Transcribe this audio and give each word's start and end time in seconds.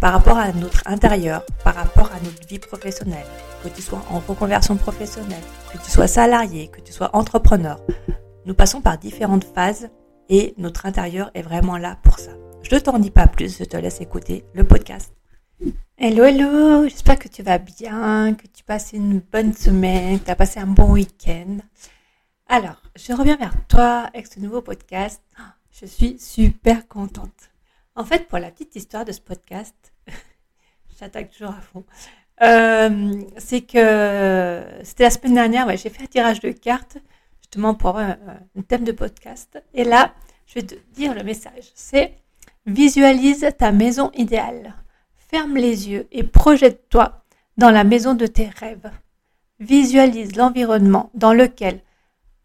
par 0.00 0.14
rapport 0.14 0.38
à 0.38 0.50
notre 0.52 0.82
intérieur, 0.86 1.44
par 1.62 1.74
rapport 1.74 2.10
à 2.12 2.20
notre 2.24 2.48
vie 2.48 2.58
professionnelle, 2.58 3.26
que 3.62 3.68
tu 3.68 3.82
sois 3.82 4.02
en 4.10 4.18
reconversion 4.20 4.76
professionnelle, 4.76 5.42
que 5.72 5.78
tu 5.78 5.90
sois 5.90 6.08
salarié, 6.08 6.68
que 6.68 6.80
tu 6.80 6.92
sois 6.92 7.14
entrepreneur. 7.14 7.78
Nous 8.46 8.54
passons 8.54 8.80
par 8.80 8.96
différentes 8.96 9.44
phases 9.44 9.90
et 10.30 10.54
notre 10.56 10.86
intérieur 10.86 11.30
est 11.34 11.42
vraiment 11.42 11.76
là 11.76 11.98
pour 12.02 12.18
ça. 12.18 12.32
Je 12.62 12.74
ne 12.74 12.80
t'en 12.80 12.98
dis 12.98 13.10
pas 13.10 13.26
plus, 13.26 13.58
je 13.58 13.64
te 13.64 13.76
laisse 13.76 14.00
écouter 14.00 14.44
le 14.54 14.64
podcast. 14.64 15.12
Hello, 15.98 16.24
hello, 16.24 16.88
j'espère 16.88 17.18
que 17.18 17.28
tu 17.28 17.42
vas 17.42 17.58
bien, 17.58 18.34
que 18.34 18.46
tu 18.46 18.64
passes 18.64 18.94
une 18.94 19.20
bonne 19.20 19.52
semaine, 19.52 20.18
que 20.18 20.24
tu 20.24 20.30
as 20.30 20.36
passé 20.36 20.60
un 20.60 20.66
bon 20.66 20.92
week-end. 20.92 21.58
Alors, 22.48 22.80
je 22.96 23.12
reviens 23.12 23.36
vers 23.36 23.52
toi 23.68 24.08
avec 24.14 24.26
ce 24.26 24.40
nouveau 24.40 24.62
podcast. 24.62 25.20
Je 25.70 25.84
suis 25.84 26.18
super 26.18 26.88
contente. 26.88 27.49
En 27.96 28.04
fait, 28.04 28.28
pour 28.28 28.38
la 28.38 28.50
petite 28.50 28.76
histoire 28.76 29.04
de 29.04 29.12
ce 29.12 29.20
podcast, 29.20 29.92
j'attaque 30.98 31.30
toujours 31.30 31.50
à 31.50 31.60
fond. 31.60 31.84
Euh, 32.42 33.22
c'est 33.36 33.62
que 33.62 34.64
c'était 34.82 35.04
la 35.04 35.10
semaine 35.10 35.34
dernière, 35.34 35.76
j'ai 35.76 35.90
fait 35.90 36.04
un 36.04 36.06
tirage 36.06 36.40
de 36.40 36.52
cartes 36.52 36.96
justement 37.40 37.74
pour 37.74 37.90
avoir 37.90 38.16
un, 38.56 38.62
thème 38.62 38.84
de 38.84 38.92
podcast. 38.92 39.62
Et 39.74 39.84
là, 39.84 40.14
je 40.46 40.54
vais 40.54 40.62
te 40.62 40.74
dire 40.92 41.14
le 41.14 41.24
message. 41.24 41.70
C'est 41.74 42.14
visualise 42.64 43.46
ta 43.58 43.72
maison 43.72 44.10
idéale. 44.14 44.74
Ferme 45.16 45.56
les 45.56 45.88
yeux 45.88 46.06
et 46.12 46.22
projette-toi 46.22 47.24
dans 47.56 47.70
la 47.70 47.84
maison 47.84 48.14
de 48.14 48.26
tes 48.26 48.48
rêves. 48.48 48.90
Visualise 49.58 50.36
l'environnement 50.36 51.10
dans 51.14 51.34
lequel 51.34 51.80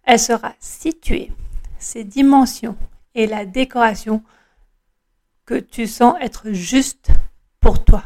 elle 0.03 0.19
sera 0.19 0.53
située, 0.59 1.31
ses 1.79 2.03
dimensions 2.03 2.75
et 3.15 3.27
la 3.27 3.45
décoration 3.45 4.23
que 5.45 5.55
tu 5.55 5.87
sens 5.87 6.15
être 6.21 6.51
juste 6.51 7.09
pour 7.59 7.83
toi. 7.83 8.03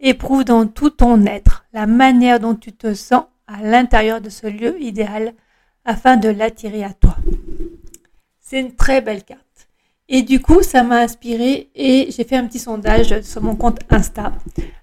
Éprouve 0.00 0.44
dans 0.44 0.66
tout 0.66 0.90
ton 0.90 1.24
être 1.26 1.64
la 1.72 1.86
manière 1.86 2.40
dont 2.40 2.54
tu 2.54 2.72
te 2.72 2.94
sens 2.94 3.24
à 3.46 3.62
l'intérieur 3.62 4.20
de 4.20 4.30
ce 4.30 4.46
lieu 4.46 4.80
idéal 4.80 5.34
afin 5.84 6.16
de 6.16 6.28
l'attirer 6.28 6.84
à 6.84 6.92
toi. 6.92 7.16
C'est 8.40 8.60
une 8.60 8.74
très 8.74 9.00
belle 9.00 9.24
carte. 9.24 9.68
Et 10.08 10.22
du 10.22 10.40
coup, 10.40 10.62
ça 10.62 10.82
m'a 10.82 10.98
inspiré 10.98 11.70
et 11.74 12.08
j'ai 12.10 12.24
fait 12.24 12.36
un 12.36 12.46
petit 12.46 12.58
sondage 12.58 13.20
sur 13.22 13.42
mon 13.42 13.54
compte 13.54 13.78
Insta. 13.90 14.32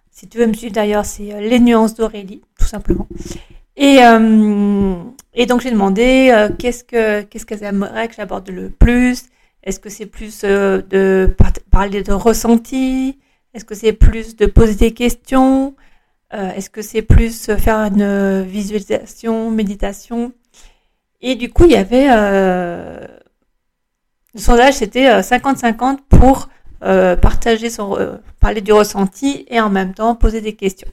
Si 0.09 0.28
tu 0.28 0.38
veux 0.38 0.47
me 0.47 0.53
suivre 0.53 0.74
d'ailleurs, 0.74 1.06
c'est 1.06 1.34
euh, 1.34 1.42
les 1.42 1.59
nuances 1.59 1.94
d'Aurélie, 1.94 2.42
tout 2.58 2.66
simplement. 2.66 3.08
Et, 3.76 4.00
euh, 4.02 4.96
donc 5.47 5.62
j'ai 5.62 5.70
demandé 5.70 6.31
euh, 6.34 6.50
qu'est-ce 6.58 6.84
que 6.84 7.22
qu'est-ce 7.22 7.46
qu'elles 7.46 7.64
aimeraient 7.64 8.08
que 8.08 8.16
j'aborde 8.16 8.50
le 8.50 8.70
plus? 8.70 9.26
Est-ce 9.67 9.79
que 9.79 9.89
c'est 9.89 10.05
plus 10.05 10.41
de 10.41 11.35
parler 11.69 12.01
de 12.01 12.13
ressenti 12.13 13.19
est-ce 13.57 13.66
que 13.66 13.73
c'est 13.73 13.94
plus 13.94 14.35
de 14.35 14.45
poser 14.45 14.75
des 14.75 14.94
questions? 14.94 15.75
Euh, 16.31 16.51
Est-ce 16.51 16.69
que 16.69 16.83
c'est 16.83 17.01
plus 17.01 17.51
faire 17.55 17.79
une 17.79 18.44
visualisation, 18.44 19.50
méditation? 19.50 20.31
Et 21.22 21.33
du 21.33 21.50
coup, 21.50 21.66
il 21.66 21.72
y 21.72 21.75
avait... 21.75 22.07
Euh, 22.11 23.07
le 24.35 24.39
sondage, 24.39 24.75
c'était 24.75 25.07
50-50 25.22 25.73
euh, 25.81 25.95
pour 26.07 26.49
partager 27.19 27.72
son... 27.72 27.97
parler 28.39 28.61
du 28.61 28.73
ressenti 28.73 29.47
et 29.47 29.59
en 29.59 29.72
même 29.72 29.95
temps 29.95 30.13
poser 30.13 30.41
des 30.41 30.53
questions. 30.53 30.91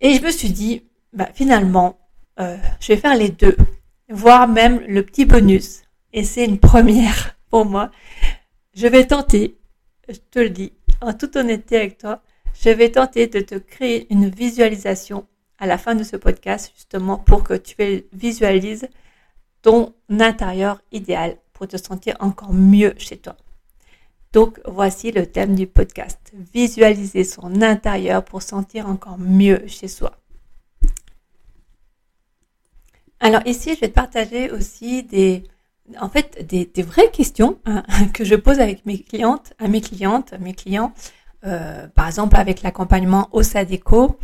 Et 0.00 0.14
je 0.14 0.22
me 0.22 0.30
suis 0.30 0.50
dit, 0.50 0.84
bah, 1.12 1.28
finalement, 1.34 1.98
je 2.38 2.86
vais 2.86 2.98
faire 2.98 3.16
les 3.16 3.30
deux, 3.30 3.56
voire 4.08 4.46
même 4.46 4.80
le 4.86 5.02
petit 5.02 5.24
bonus. 5.24 5.82
Et 6.12 6.24
c'est 6.24 6.44
une 6.44 6.58
première 6.58 7.36
pour 7.50 7.64
moi. 7.64 7.90
Je 8.74 8.86
vais 8.86 9.06
tenter, 9.06 9.58
je 10.08 10.18
te 10.30 10.38
le 10.38 10.50
dis, 10.50 10.72
en 11.00 11.12
toute 11.12 11.36
honnêteté 11.36 11.76
avec 11.76 11.98
toi, 11.98 12.22
je 12.60 12.70
vais 12.70 12.90
tenter 12.90 13.26
de 13.26 13.40
te 13.40 13.54
créer 13.54 14.06
une 14.12 14.28
visualisation 14.28 15.26
à 15.58 15.66
la 15.66 15.78
fin 15.78 15.94
de 15.94 16.04
ce 16.04 16.16
podcast, 16.16 16.72
justement 16.74 17.18
pour 17.18 17.42
que 17.42 17.54
tu 17.54 17.76
visualises 18.12 18.88
ton 19.62 19.94
intérieur 20.10 20.80
idéal 20.92 21.36
pour 21.52 21.66
te 21.66 21.76
sentir 21.76 22.16
encore 22.20 22.52
mieux 22.52 22.94
chez 22.98 23.16
toi. 23.16 23.36
Donc, 24.32 24.60
voici 24.66 25.12
le 25.12 25.26
thème 25.26 25.54
du 25.54 25.66
podcast. 25.66 26.32
Visualiser 26.52 27.24
son 27.24 27.62
intérieur 27.62 28.22
pour 28.24 28.42
sentir 28.42 28.88
encore 28.88 29.18
mieux 29.18 29.66
chez 29.66 29.88
soi. 29.88 30.12
Alors 33.18 33.40
ici, 33.46 33.74
je 33.74 33.80
vais 33.80 33.88
te 33.88 33.94
partager 33.94 34.50
aussi 34.50 35.02
des, 35.02 35.44
en 36.00 36.08
fait 36.08 36.46
des, 36.46 36.82
vraies 36.82 37.10
questions 37.10 37.58
hein, 37.66 37.82
que 38.14 38.24
je 38.24 38.34
pose 38.34 38.60
avec 38.60 38.86
mes 38.86 38.98
clientes, 38.98 39.52
à 39.58 39.68
mes 39.68 39.80
clientes, 39.80 40.34
mes 40.40 40.54
clients, 40.54 40.92
euh, 41.44 41.86
par 41.88 42.06
exemple 42.06 42.36
avec 42.36 42.62
l'accompagnement 42.62 43.28
au 43.32 43.42
Sadeco, 43.42 44.18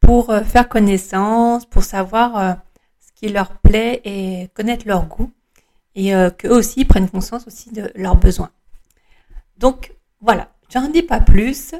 pour 0.00 0.30
euh, 0.30 0.42
faire 0.42 0.68
connaissance, 0.68 1.66
pour 1.66 1.82
savoir 1.82 2.36
euh, 2.36 2.52
ce 3.00 3.12
qui 3.14 3.32
leur 3.32 3.58
plaît 3.58 4.00
et 4.04 4.48
connaître 4.54 4.86
leur 4.86 5.06
goût, 5.06 5.30
et 5.94 6.12
qu'eux 6.38 6.54
aussi 6.54 6.84
prennent 6.84 7.08
conscience 7.08 7.48
aussi 7.48 7.72
de 7.72 7.90
leurs 7.96 8.14
besoins. 8.14 8.50
Donc 9.56 9.96
voilà, 10.20 10.48
j'en 10.72 10.88
dis 10.88 11.02
pas 11.02 11.20
plus. 11.20 11.74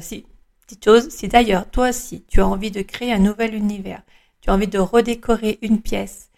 si, 0.00 0.26
petite 0.64 0.84
chose, 0.84 1.08
si 1.08 1.26
d'ailleurs 1.26 1.68
toi 1.68 1.88
aussi 1.88 2.22
tu 2.28 2.40
as 2.40 2.46
envie 2.46 2.70
de 2.70 2.82
créer 2.82 3.12
un 3.12 3.18
nouvel 3.18 3.56
univers, 3.56 4.02
tu 4.40 4.50
as 4.50 4.54
envie 4.54 4.68
de 4.68 4.78
redécorer 4.78 5.58
une 5.62 5.80
pièce, 5.80 6.30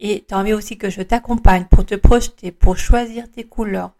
et 0.00 0.24
tu 0.26 0.34
as 0.34 0.38
envie 0.38 0.52
aussi 0.52 0.78
que 0.78 0.90
je 0.90 1.02
t'accompagne 1.02 1.66
pour 1.70 1.84
te 1.84 1.94
projeter, 1.94 2.52
pour 2.52 2.76
choisir 2.76 3.30
tes 3.30 3.44
couleurs, 3.44 3.92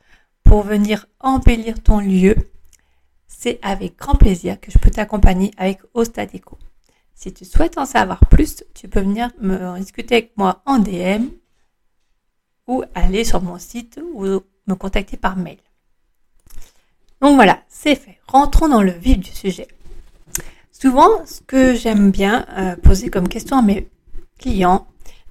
pour 0.42 0.62
venir 0.62 1.06
embellir 1.20 1.82
ton 1.82 2.00
lieu, 2.00 2.36
c'est 3.26 3.58
avec 3.62 3.96
grand 3.98 4.14
plaisir 4.14 4.60
que 4.60 4.70
je 4.70 4.78
peux 4.78 4.90
t'accompagner 4.90 5.50
avec 5.56 5.80
Ostadeco. 5.94 6.58
Si 7.14 7.32
tu 7.32 7.44
souhaites 7.44 7.78
en 7.78 7.86
savoir 7.86 8.20
plus, 8.26 8.64
tu 8.74 8.88
peux 8.88 9.00
venir 9.00 9.30
me 9.40 9.78
discuter 9.78 10.16
avec 10.16 10.36
moi 10.36 10.62
en 10.66 10.78
DM 10.78 11.28
ou 12.66 12.82
aller 12.94 13.24
sur 13.24 13.42
mon 13.42 13.58
site 13.58 14.00
ou 14.14 14.24
me 14.66 14.74
contacter 14.74 15.16
par 15.16 15.36
mail. 15.36 15.58
Donc 17.22 17.36
voilà, 17.36 17.62
c'est 17.68 17.94
fait. 17.94 18.18
Rentrons 18.28 18.68
dans 18.68 18.82
le 18.82 18.92
vif 18.92 19.18
du 19.18 19.30
sujet. 19.30 19.68
Souvent, 20.72 21.24
ce 21.24 21.40
que 21.40 21.74
j'aime 21.74 22.10
bien 22.10 22.44
euh, 22.50 22.76
poser 22.76 23.08
comme 23.08 23.28
question 23.28 23.56
à 23.56 23.62
mes 23.62 23.88
clients, 24.38 24.86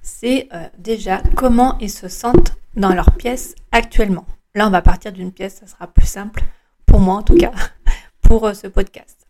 c'est 0.06 0.48
euh, 0.54 0.68
déjà 0.78 1.20
comment 1.34 1.76
ils 1.80 1.90
se 1.90 2.06
sentent 2.06 2.56
dans 2.76 2.94
leur 2.94 3.10
pièce 3.16 3.56
actuellement. 3.72 4.24
Là, 4.54 4.68
on 4.68 4.70
va 4.70 4.80
partir 4.80 5.12
d'une 5.12 5.32
pièce, 5.32 5.56
ça 5.56 5.66
sera 5.66 5.88
plus 5.88 6.06
simple, 6.06 6.44
pour 6.86 7.00
moi 7.00 7.16
en 7.16 7.22
tout 7.22 7.36
cas, 7.36 7.52
pour 8.22 8.46
euh, 8.46 8.54
ce 8.54 8.68
podcast. 8.68 9.26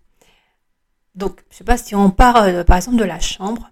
Donc, 1.15 1.43
je 1.49 1.55
ne 1.55 1.59
sais 1.59 1.65
pas 1.65 1.79
si 1.79 1.95
on 1.95 2.11
parle 2.11 2.57
euh, 2.57 2.65
par 2.65 2.77
exemple 2.77 2.99
de 2.99 3.05
la 3.05 3.19
chambre. 3.21 3.71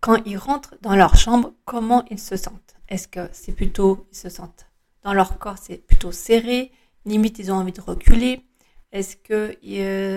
Quand 0.00 0.22
ils 0.24 0.38
rentrent 0.38 0.76
dans 0.80 0.94
leur 0.94 1.16
chambre, 1.16 1.52
comment 1.64 2.04
ils 2.08 2.20
se 2.20 2.36
sentent? 2.36 2.76
Est-ce 2.88 3.08
que 3.08 3.28
c'est 3.32 3.52
plutôt, 3.52 4.06
ils 4.12 4.16
se 4.16 4.28
sentent 4.28 4.68
dans 5.02 5.12
leur 5.12 5.38
corps, 5.38 5.58
c'est 5.60 5.84
plutôt 5.84 6.12
serré, 6.12 6.70
limite 7.04 7.40
ils 7.40 7.50
ont 7.50 7.56
envie 7.56 7.72
de 7.72 7.80
reculer? 7.80 8.46
Est-ce 8.92 9.16
que 9.16 9.56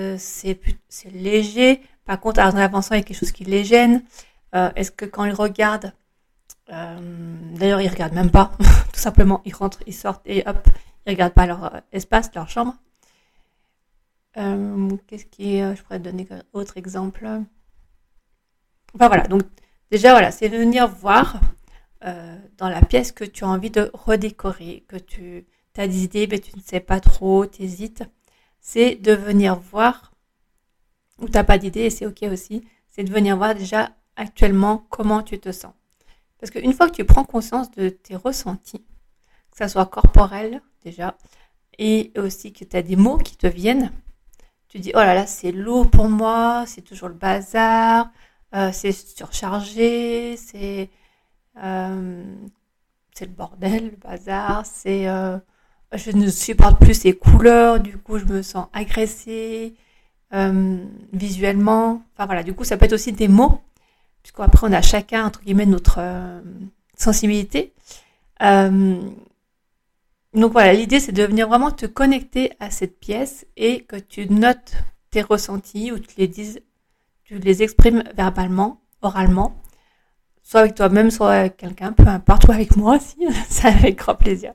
c'est 0.08 1.12
léger? 1.12 1.81
Par 2.06 2.19
contre, 2.19 2.42
en 2.42 2.56
avançant, 2.56 2.94
il 2.94 3.00
y 3.00 3.02
a 3.02 3.04
quelque 3.04 3.18
chose 3.18 3.31
qui 3.31 3.44
les 3.44 3.66
gêne 3.66 4.04
euh, 4.56 4.72
est-ce 4.75 4.92
que 4.92 5.06
quand 5.06 5.25
ils 5.25 5.34
regardent, 5.34 5.94
euh, 6.72 7.54
d'ailleurs 7.56 7.81
ils 7.81 7.90
regardent 7.90 8.13
même 8.13 8.31
pas, 8.31 8.51
tout 8.94 9.00
simplement 9.00 9.42
ils 9.46 9.54
rentrent, 9.54 9.84
ils 9.88 9.94
sortent 9.94 10.22
et 10.25 10.44
hop, 10.48 10.68
ils 11.06 11.12
regardent 11.12 11.34
pas 11.34 11.46
leur 11.46 11.75
euh, 11.75 11.80
espace, 11.92 12.31
leur 12.36 12.50
chambre. 12.50 12.75
Qu'est-ce 15.07 15.25
qui 15.25 15.57
est, 15.57 15.75
je 15.75 15.84
pourrais 15.84 16.00
donner 16.00 16.25
autre 16.54 16.78
exemple? 16.78 17.28
Enfin 18.96 19.07
voilà, 19.07 19.24
donc 19.24 19.42
déjà, 19.92 20.12
voilà, 20.12 20.31
c'est 20.31 20.48
de 20.48 20.56
venir 20.56 20.88
voir 20.88 21.42
dans 22.02 22.69
la 22.69 22.81
pièce 22.81 23.12
que 23.12 23.25
tu 23.25 23.44
as 23.44 23.50
envie 23.50 23.69
de 23.69 23.92
redécorer, 23.94 24.86
que 24.88 24.95
tu 24.95 25.45
as 25.78 25.88
des 25.88 26.04
idées, 26.04 26.28
mais 26.28 26.40
tu 26.40 26.56
ne 26.56 26.62
sais 26.62 26.80
pas 26.80 27.02
trop, 27.02 27.45
tu 27.45 27.63
hésites. 27.63 28.04
C'est 28.62 28.95
de 28.95 29.12
venir 29.12 29.56
voir, 29.56 30.13
ou 31.19 31.25
tu 31.25 31.34
n'as 31.34 31.44
pas 31.44 31.57
d'idée, 31.57 31.81
et 31.81 31.90
c'est 31.90 32.06
OK 32.06 32.24
aussi, 32.24 32.63
c'est 32.90 33.04
de 33.04 33.12
venir 33.12 33.36
voir 33.36 33.56
déjà 33.56 33.92
actuellement 34.19 34.86
comment 34.89 35.24
tu 35.24 35.39
te 35.39 35.51
sens. 35.51 35.74
Parce 36.39 36.51
qu'une 36.51 36.74
fois 36.74 36.89
que 36.89 36.95
tu 36.95 37.06
prends 37.06 37.24
conscience 37.24 37.71
de 37.71 37.89
tes 37.89 38.16
ressentis, 38.16 38.86
que 39.51 39.57
ça 39.57 39.68
soit 39.68 39.86
corporel 39.86 40.62
déjà, 40.83 41.18
et 41.77 42.12
aussi 42.18 42.54
que 42.54 42.66
tu 42.66 42.75
as 42.75 42.81
des 42.81 42.95
mots 42.95 43.18
qui 43.18 43.38
te 43.38 43.48
viennent, 43.48 43.92
tu 44.68 44.80
dis, 44.80 44.92
oh 44.94 45.00
là 45.00 45.16
là, 45.16 45.25
c'est 45.25 45.51
lourd 45.51 45.89
pour 45.89 46.10
moi, 46.10 46.66
c'est 46.68 46.81
toujours 46.81 47.07
le 47.07 47.16
bazar, 47.16 48.12
euh, 48.54 48.71
c'est 48.74 48.92
surchargé, 48.92 50.38
c'est 50.38 50.89
euh, 51.63 52.24
c'est 53.13 53.25
le 53.25 53.31
bordel, 53.31 53.92
le 53.92 53.98
bazar, 53.98 54.66
c'est 54.66 55.07
euh, 55.07 55.38
je 55.94 56.12
ne 56.12 56.27
supporte 56.30 56.80
plus 56.80 56.94
ces 56.94 57.13
couleurs, 57.13 57.80
du 57.80 57.98
coup 57.98 58.18
je 58.18 58.25
me 58.25 58.42
sens 58.42 58.68
agressée 58.74 59.75
visuellement. 61.12 62.04
Enfin 62.13 62.25
voilà, 62.27 62.44
du 62.44 62.54
coup 62.54 62.63
ça 62.63 62.77
peut 62.77 62.86
être 62.86 62.94
aussi 62.94 63.12
des 63.12 63.27
mots, 63.27 63.62
puisqu'après 64.24 64.68
on 64.68 64.74
a 64.74 64.81
chacun 64.81 65.25
entre 65.25 65.42
guillemets 65.42 65.66
notre 65.66 66.00
sensibilité. 66.95 67.74
donc 68.42 70.51
voilà, 70.51 70.74
l'idée 70.74 71.00
c'est 71.00 71.12
de 71.12 71.24
venir 71.24 71.48
vraiment 71.48 71.71
te 71.71 71.86
connecter 71.86 72.51
à 72.60 72.71
cette 72.71 73.00
pièce 73.00 73.45
et 73.57 73.81
que 73.81 73.95
tu 73.95 74.30
notes 74.30 74.74
tes 75.12 75.21
ressentis 75.21 75.92
ou 75.92 76.00
tu 76.00 76.10
les 76.18 76.27
dises 76.27 76.62
tu 77.30 77.38
les 77.38 77.62
exprimes 77.62 78.04
verbalement, 78.16 78.81
oralement, 79.04 79.62
soit 80.42 80.62
avec 80.62 80.74
toi-même, 80.74 81.12
soit 81.12 81.31
avec 81.31 81.57
quelqu'un, 81.57 81.92
peu 81.92 82.07
importe, 82.07 82.48
ou 82.48 82.51
avec 82.51 82.75
moi 82.75 82.95
aussi, 82.95 83.24
ça 83.48 83.68
avec 83.68 84.00
grand 84.00 84.16
plaisir. 84.16 84.54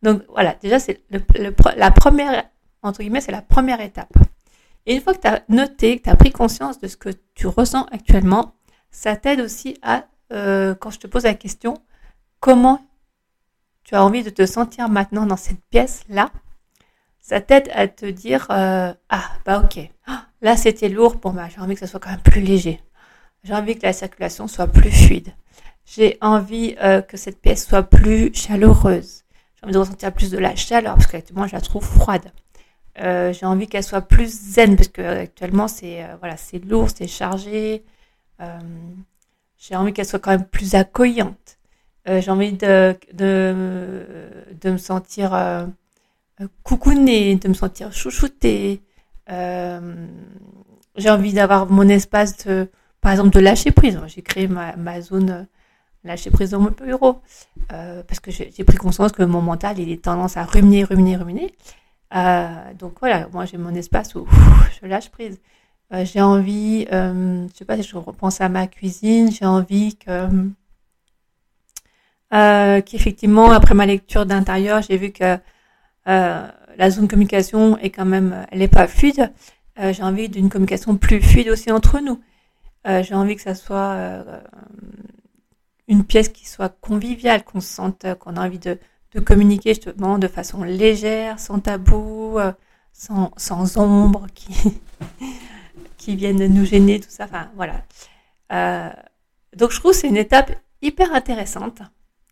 Donc 0.00 0.22
voilà, 0.28 0.54
déjà 0.62 0.78
c'est 0.78 1.02
la 1.76 1.90
première, 1.90 2.44
entre 2.82 3.00
guillemets, 3.00 3.20
c'est 3.20 3.32
la 3.32 3.42
première 3.42 3.80
étape. 3.80 4.16
Et 4.86 4.94
une 4.94 5.00
fois 5.00 5.12
que 5.12 5.22
tu 5.22 5.26
as 5.26 5.42
noté, 5.48 5.98
que 5.98 6.04
tu 6.04 6.10
as 6.10 6.14
pris 6.14 6.30
conscience 6.30 6.78
de 6.78 6.86
ce 6.86 6.96
que 6.96 7.08
tu 7.34 7.48
ressens 7.48 7.86
actuellement, 7.90 8.54
ça 8.94 9.16
t'aide 9.16 9.40
aussi 9.40 9.76
à, 9.82 10.04
euh, 10.32 10.74
quand 10.76 10.90
je 10.90 11.00
te 11.00 11.08
pose 11.08 11.24
la 11.24 11.34
question, 11.34 11.74
comment 12.38 12.80
tu 13.82 13.96
as 13.96 14.04
envie 14.04 14.22
de 14.22 14.30
te 14.30 14.46
sentir 14.46 14.88
maintenant 14.88 15.26
dans 15.26 15.36
cette 15.36 15.62
pièce-là, 15.70 16.30
ça 17.20 17.40
t'aide 17.40 17.68
à 17.74 17.88
te 17.88 18.06
dire, 18.06 18.46
euh, 18.50 18.94
ah 19.08 19.24
bah 19.44 19.60
ok, 19.64 19.90
ah, 20.06 20.26
Là, 20.42 20.56
c'était 20.56 20.88
lourd 20.88 21.18
pour 21.20 21.32
moi. 21.32 21.48
J'ai 21.48 21.60
envie 21.60 21.74
que 21.74 21.80
ça 21.80 21.86
soit 21.86 21.98
quand 21.98 22.10
même 22.10 22.20
plus 22.20 22.42
léger. 22.42 22.80
J'ai 23.42 23.54
envie 23.54 23.76
que 23.76 23.84
la 23.84 23.92
circulation 23.94 24.46
soit 24.46 24.66
plus 24.68 24.90
fluide. 24.90 25.32
J'ai 25.86 26.16
envie 26.20 26.76
euh, 26.82 27.00
que 27.02 27.16
cette 27.16 27.40
pièce 27.40 27.66
soit 27.66 27.82
plus 27.82 28.32
chaleureuse. 28.34 29.24
J'ai 29.56 29.64
envie 29.64 29.72
de 29.72 29.78
ressentir 29.78 30.12
plus 30.12 30.30
de 30.30 30.38
la 30.38 30.54
chaleur 30.54 30.94
parce 30.94 31.08
qu'actuellement, 31.08 31.46
je 31.46 31.54
la 31.54 31.60
trouve 31.60 31.84
froide. 31.84 32.30
J'ai 32.96 33.44
envie 33.44 33.66
qu'elle 33.66 33.82
soit 33.82 34.02
plus 34.02 34.28
zen 34.28 34.76
parce 34.76 34.88
que 34.88 35.02
actuellement, 35.02 35.66
c'est 35.66 36.06
voilà, 36.20 36.36
c'est 36.36 36.60
lourd, 36.64 36.88
c'est 36.94 37.08
chargé. 37.08 37.82
J'ai 39.58 39.76
envie 39.76 39.92
qu'elle 39.92 40.06
soit 40.06 40.18
quand 40.18 40.30
même 40.30 40.46
plus 40.46 40.74
accueillante. 40.74 41.58
j'ai 42.06 42.30
envie 42.30 42.52
de, 42.52 42.96
de, 43.12 44.04
de 44.60 44.70
me 44.70 44.76
sentir 44.76 45.32
coucounée, 46.62 47.36
de 47.36 47.48
me 47.48 47.54
sentir 47.54 47.92
chouchoutée. 47.92 48.82
Euh, 49.30 50.06
j'ai 50.96 51.10
envie 51.10 51.32
d'avoir 51.32 51.70
mon 51.70 51.88
espace 51.88 52.44
de, 52.46 52.68
par 53.00 53.12
exemple, 53.12 53.30
de 53.30 53.40
lâcher 53.40 53.70
prise. 53.70 54.00
J'ai 54.06 54.22
créé 54.22 54.48
ma, 54.48 54.76
ma 54.76 55.00
zone 55.00 55.30
euh, 55.30 55.42
lâcher 56.04 56.30
prise 56.30 56.50
dans 56.50 56.60
mon 56.60 56.70
bureau 56.70 57.20
euh, 57.72 58.02
parce 58.06 58.20
que 58.20 58.30
j'ai 58.30 58.64
pris 58.64 58.76
conscience 58.76 59.12
que 59.12 59.22
mon 59.22 59.40
mental 59.40 59.78
il 59.78 59.90
est 59.90 60.04
tendance 60.04 60.36
à 60.36 60.44
ruminer, 60.44 60.84
ruminer, 60.84 61.16
ruminer. 61.16 61.54
Euh, 62.14 62.72
donc 62.78 62.94
voilà, 63.00 63.28
moi 63.32 63.44
j'ai 63.44 63.58
mon 63.58 63.74
espace 63.74 64.14
où 64.14 64.26
je 64.82 64.86
lâche 64.86 65.10
prise. 65.10 65.40
Euh, 65.94 66.04
j'ai 66.04 66.20
envie, 66.20 66.86
euh, 66.92 67.46
je 67.52 67.56
sais 67.56 67.64
pas 67.64 67.76
si 67.76 67.82
je 67.82 67.96
repense 67.96 68.40
à 68.40 68.48
ma 68.48 68.66
cuisine, 68.66 69.30
j'ai 69.30 69.46
envie 69.46 69.96
que 69.96 70.28
qu'effectivement 72.80 73.52
après 73.52 73.74
ma 73.74 73.86
lecture 73.86 74.26
d'intérieur, 74.26 74.82
j'ai 74.82 74.96
vu 74.96 75.12
que 75.12 75.38
la 76.06 76.90
zone 76.90 77.08
communication 77.08 77.78
est 77.78 77.90
quand 77.90 78.04
même, 78.04 78.46
elle 78.50 78.58
n'est 78.58 78.68
pas 78.68 78.86
fluide. 78.88 79.30
Euh, 79.78 79.92
j'ai 79.92 80.02
envie 80.02 80.28
d'une 80.28 80.48
communication 80.48 80.96
plus 80.96 81.20
fluide 81.20 81.48
aussi 81.48 81.72
entre 81.72 82.00
nous. 82.00 82.20
Euh, 82.86 83.02
j'ai 83.02 83.14
envie 83.14 83.34
que 83.34 83.42
ça 83.42 83.54
soit 83.54 83.92
euh, 83.94 84.40
une 85.88 86.04
pièce 86.04 86.28
qui 86.28 86.46
soit 86.46 86.68
conviviale, 86.80 87.44
qu'on 87.44 87.60
se 87.60 87.72
sente, 87.72 88.06
qu'on 88.20 88.36
a 88.36 88.46
envie 88.46 88.58
de, 88.58 88.78
de, 89.12 89.20
communiquer 89.20 89.74
justement 89.74 90.18
de 90.18 90.28
façon 90.28 90.62
légère, 90.62 91.40
sans 91.40 91.58
tabou, 91.60 92.38
sans, 92.92 93.32
sans 93.36 93.78
ombre 93.78 94.26
qui, 94.34 94.80
qui 96.04 96.16
viennent 96.16 96.46
nous 96.46 96.64
gêner, 96.64 97.00
tout 97.00 97.10
ça. 97.10 97.24
Enfin, 97.24 97.50
voilà. 97.56 97.84
donc 99.56 99.70
je 99.70 99.78
trouve 99.78 99.92
que 99.92 99.98
c'est 99.98 100.08
une 100.08 100.16
étape 100.16 100.52
hyper 100.82 101.14
intéressante 101.14 101.82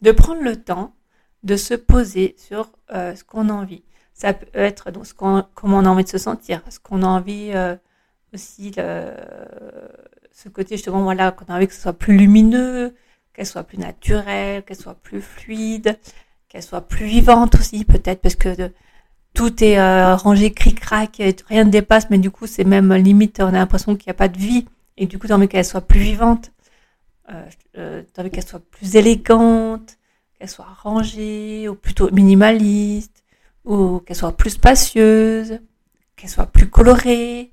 de 0.02 0.12
prendre 0.12 0.42
le 0.42 0.56
temps 0.56 0.94
de 1.42 1.56
se 1.56 1.74
poser 1.74 2.36
sur 2.38 2.70
ce 2.90 3.24
qu'on 3.24 3.48
a 3.48 3.52
envie 3.52 3.82
ça 4.14 4.34
peut 4.34 4.46
être 4.54 4.90
donc 4.90 5.06
ce 5.06 5.14
comment 5.14 5.48
on 5.64 5.84
a 5.84 5.88
envie 5.88 6.04
de 6.04 6.08
se 6.08 6.18
sentir, 6.18 6.62
ce 6.70 6.78
qu'on 6.78 7.02
a 7.02 7.06
envie 7.06 7.50
euh, 7.54 7.76
aussi 8.32 8.72
le, 8.76 9.12
ce 10.32 10.48
côté 10.48 10.76
justement 10.76 11.02
voilà 11.02 11.32
qu'on 11.32 11.46
a 11.46 11.56
envie 11.56 11.66
que 11.66 11.74
ce 11.74 11.80
soit 11.80 11.92
plus 11.92 12.16
lumineux, 12.16 12.94
qu'elle 13.34 13.46
soit 13.46 13.64
plus 13.64 13.78
naturelle, 13.78 14.62
qu'elle 14.64 14.76
soit 14.76 14.94
plus 14.94 15.20
fluide, 15.22 15.98
qu'elle 16.48 16.62
soit 16.62 16.82
plus 16.82 17.06
vivante 17.06 17.54
aussi 17.56 17.84
peut-être 17.84 18.20
parce 18.20 18.36
que 18.36 18.70
tout 19.34 19.64
est 19.64 19.78
euh, 19.78 20.14
rangé 20.16 20.52
cric-crac, 20.52 21.22
rien 21.48 21.64
ne 21.64 21.70
dépasse, 21.70 22.10
mais 22.10 22.18
du 22.18 22.30
coup 22.30 22.46
c'est 22.46 22.64
même 22.64 22.92
limite 22.94 23.40
on 23.40 23.48
a 23.48 23.52
l'impression 23.52 23.96
qu'il 23.96 24.08
n'y 24.08 24.12
a 24.12 24.14
pas 24.14 24.28
de 24.28 24.38
vie 24.38 24.66
et 24.96 25.06
du 25.06 25.18
coup 25.18 25.26
tu 25.26 25.32
as 25.32 25.36
envie 25.36 25.48
qu'elle 25.48 25.64
soit 25.64 25.80
plus 25.80 26.00
vivante, 26.00 26.52
euh, 27.30 27.44
euh 27.78 28.02
tu 28.02 28.20
as 28.20 28.22
envie 28.22 28.30
qu'elle 28.30 28.46
soit 28.46 28.62
plus 28.70 28.96
élégante, 28.96 29.98
qu'elle 30.38 30.50
soit 30.50 30.66
rangée 30.82 31.68
ou 31.68 31.74
plutôt 31.74 32.10
minimaliste 32.10 33.24
ou 33.64 34.00
qu'elle 34.00 34.16
soit 34.16 34.36
plus 34.36 34.50
spacieuse, 34.50 35.60
qu'elle 36.16 36.30
soit 36.30 36.46
plus 36.46 36.68
colorée, 36.68 37.52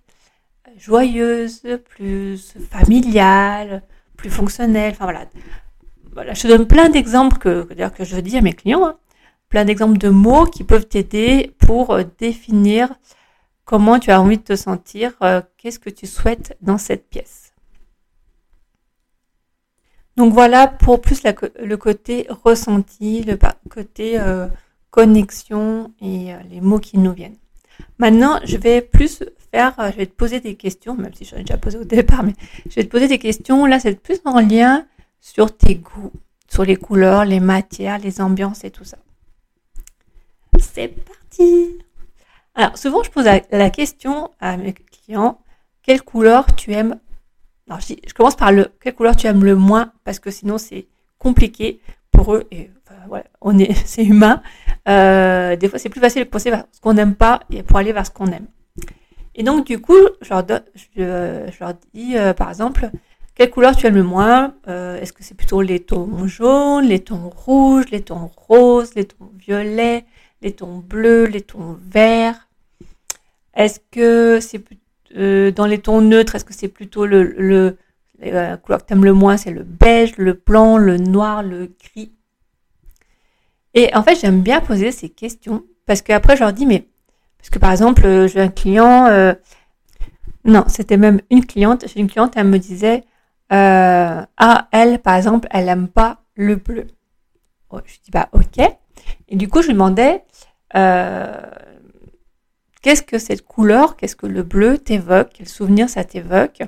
joyeuse, 0.78 1.62
plus 1.90 2.56
familiale, 2.70 3.84
plus 4.18 4.30
fonctionnelle. 4.30 4.92
Enfin 4.92 5.06
voilà. 5.06 5.26
Voilà, 6.14 6.34
je 6.34 6.48
donne 6.48 6.66
plein 6.66 6.90
d'exemples 6.90 7.38
que, 7.38 7.64
que, 7.64 7.90
que 7.90 8.04
je 8.04 8.18
dis 8.18 8.38
à 8.38 8.42
mes 8.42 8.54
clients, 8.54 8.86
hein. 8.86 8.98
Plein 9.50 9.66
d'exemples 9.66 9.98
de 9.98 10.10
mots 10.10 10.46
qui 10.46 10.64
peuvent 10.64 10.88
t'aider 10.88 11.54
pour 11.58 11.92
euh, 11.92 12.04
définir 12.20 12.94
comment 13.66 14.00
tu 14.00 14.12
as 14.12 14.22
envie 14.22 14.38
de 14.38 14.44
te 14.44 14.56
sentir, 14.56 15.14
euh, 15.22 15.42
qu'est-ce 15.58 15.80
que 15.80 15.90
tu 15.90 16.08
souhaites 16.08 16.56
dans 16.62 16.78
cette 16.78 17.10
pièce. 17.10 17.54
Donc 20.16 20.34
voilà 20.34 20.68
pour 20.68 21.02
plus 21.02 21.24
le 21.24 21.78
côté 21.78 22.28
ressenti, 22.44 23.24
le 23.24 23.38
côté 23.70 24.20
euh, 24.20 24.48
connexion 24.92 25.94
et 26.02 26.34
les 26.50 26.62
mots 26.62 26.80
qui 26.80 26.98
nous 26.98 27.14
viennent. 27.14 27.38
Maintenant, 28.00 28.40
je 28.44 28.58
vais 28.58 28.82
plus 28.82 29.24
faire, 29.52 29.74
je 29.78 29.96
vais 29.96 30.08
te 30.08 30.14
poser 30.14 30.42
des 30.42 30.56
questions, 30.56 30.96
même 30.96 31.14
si 31.14 31.24
j'en 31.24 31.38
ai 31.38 31.42
déjà 31.42 31.58
posé 31.58 31.78
au 31.78 31.86
départ, 31.86 32.24
mais 32.24 32.34
je 32.70 32.76
vais 32.76 32.84
te 32.84 32.90
poser 32.90 33.08
des 33.08 33.20
questions. 33.20 33.66
Là, 33.66 33.80
c'est 33.80 33.96
plus 33.96 34.20
en 34.26 34.42
lien 34.42 34.86
sur 35.22 35.56
tes 35.56 35.76
goûts, 35.76 36.12
sur 36.50 36.66
les 36.66 36.76
couleurs, 36.76 37.24
les 37.24 37.40
matières, 37.40 38.00
les 38.00 38.20
ambiances 38.20 38.66
et 38.66 38.72
tout 38.72 38.84
ça. 38.84 38.98
C'est 40.58 40.88
parti. 40.88 41.78
Alors, 42.56 42.78
souvent, 42.78 43.04
je 43.04 43.12
pose 43.12 43.26
la 43.26 43.70
question 43.70 44.32
à 44.40 44.58
mes 44.58 44.74
clients, 44.74 45.40
quelle 45.84 46.02
couleur 46.02 46.56
tu 46.56 46.74
aimes? 46.74 47.00
Alors, 47.70 47.82
je, 47.82 48.14
commence 48.14 48.36
par 48.36 48.52
le, 48.52 48.68
quelle 48.82 48.96
couleur 48.96 49.16
tu 49.16 49.28
aimes 49.28 49.44
le 49.44 49.56
moins, 49.56 49.92
parce 50.04 50.20
que 50.20 50.32
sinon, 50.32 50.58
c'est 50.58 50.88
compliqué 51.20 51.82
pour 52.12 52.34
eux 52.34 52.48
et 52.52 52.72
voilà, 53.08 53.26
on 53.42 53.58
est, 53.58 53.74
c'est 53.86 54.04
humain. 54.04 54.42
Euh, 54.88 55.56
des 55.56 55.70
fois, 55.70 55.80
c'est 55.80 55.90
plus 55.90 56.02
facile 56.02 56.24
de 56.24 56.30
penser 56.30 56.50
vers 56.50 56.66
ce 56.72 56.82
qu'on 56.82 56.94
n'aime 56.94 57.16
pas 57.16 57.42
et 57.52 57.64
pour 57.64 57.78
aller 57.78 57.94
vers 57.94 58.06
ce 58.06 58.12
qu'on 58.12 58.28
aime. 58.28 58.48
Et 59.36 59.44
donc, 59.44 59.66
du 59.66 59.80
coup, 59.80 59.98
je 60.22 60.30
leur, 60.30 60.46
je, 60.96 61.60
leur 61.60 61.74
dis, 61.94 62.18
euh, 62.18 62.34
par 62.34 62.50
exemple, 62.50 62.90
quelle 63.36 63.52
couleur 63.52 63.76
tu 63.76 63.86
aimes 63.88 63.96
le 63.96 64.04
moins? 64.04 64.56
Euh, 64.68 65.00
Est-ce 65.00 65.14
que 65.14 65.24
c'est 65.24 65.36
plutôt 65.36 65.62
les 65.62 65.80
tons 65.80 66.28
jaunes, 66.28 66.86
les 66.86 67.00
tons 67.00 67.30
rouges, 67.30 67.86
les 67.92 68.02
tons 68.02 68.30
roses, 68.36 68.96
les 68.96 69.06
tons 69.06 69.32
violets, 69.38 70.06
les 70.42 70.54
tons 70.54 70.78
bleus, 70.78 71.26
les 71.26 71.42
tons 71.42 71.78
verts 71.82 72.48
Est-ce 73.54 73.80
que 73.92 74.40
c'est 74.40 74.64
dans 75.54 75.66
les 75.66 75.80
tons 75.80 76.02
neutres 76.02 76.36
Est-ce 76.36 76.46
que 76.46 76.54
c'est 76.54 76.68
plutôt 76.68 77.06
le, 77.06 77.24
le 77.24 77.78
la 78.22 78.58
couleur 78.58 78.82
que 78.82 78.88
tu 78.88 78.94
aimes 78.94 79.06
le 79.06 79.14
moins, 79.14 79.38
c'est 79.38 79.52
le 79.52 79.64
beige, 79.64 80.18
le 80.18 80.34
blanc, 80.34 80.78
le 80.78 80.98
noir, 80.98 81.42
le 81.42 81.72
gris? 81.82 82.12
Et 83.74 83.96
en 83.96 84.04
fait, 84.04 84.16
j'aime 84.16 84.42
bien 84.42 84.62
poser 84.62 84.92
ces 84.92 85.10
questions 85.10 85.64
parce 85.86 86.02
qu'après, 86.02 86.36
je 86.36 86.42
leur 86.42 86.54
dis, 86.54 86.66
mais, 86.66 86.88
parce 87.38 87.50
que 87.50 87.60
par 87.60 87.72
exemple, 87.72 88.06
euh, 88.06 88.28
j'ai 88.28 88.42
un 88.42 88.50
client, 88.50 89.08
euh, 89.08 89.34
non, 90.46 90.66
c'était 90.68 90.98
même 90.98 91.22
une 91.30 91.46
cliente, 91.46 91.86
j'ai 91.88 92.00
une 92.00 92.10
cliente, 92.10 92.34
elle 92.36 92.48
me 92.48 92.60
disait, 92.60 93.04
euh, 93.52 94.22
ah, 94.38 94.68
elle, 94.72 95.00
par 95.00 95.16
exemple, 95.16 95.48
elle 95.52 95.68
aime 95.70 95.88
pas 95.88 96.22
le 96.36 96.56
bleu. 96.56 96.88
Oh, 97.72 97.80
je 97.86 97.96
dis, 98.04 98.12
bah, 98.12 98.30
ok. 98.34 98.62
Et 99.30 99.36
du 99.36 99.48
coup, 99.48 99.62
je 99.62 99.68
lui 99.68 99.74
demandais, 99.74 100.24
euh, 100.76 101.52
qu'est-ce 102.82 103.04
que 103.04 103.20
cette 103.20 103.44
couleur, 103.46 103.96
qu'est-ce 103.96 104.16
que 104.16 104.26
le 104.26 104.44
bleu 104.44 104.80
t'évoque, 104.80 105.30
quel 105.34 105.48
souvenir 105.48 105.88
ça 105.90 106.04
t'évoque 106.04 106.64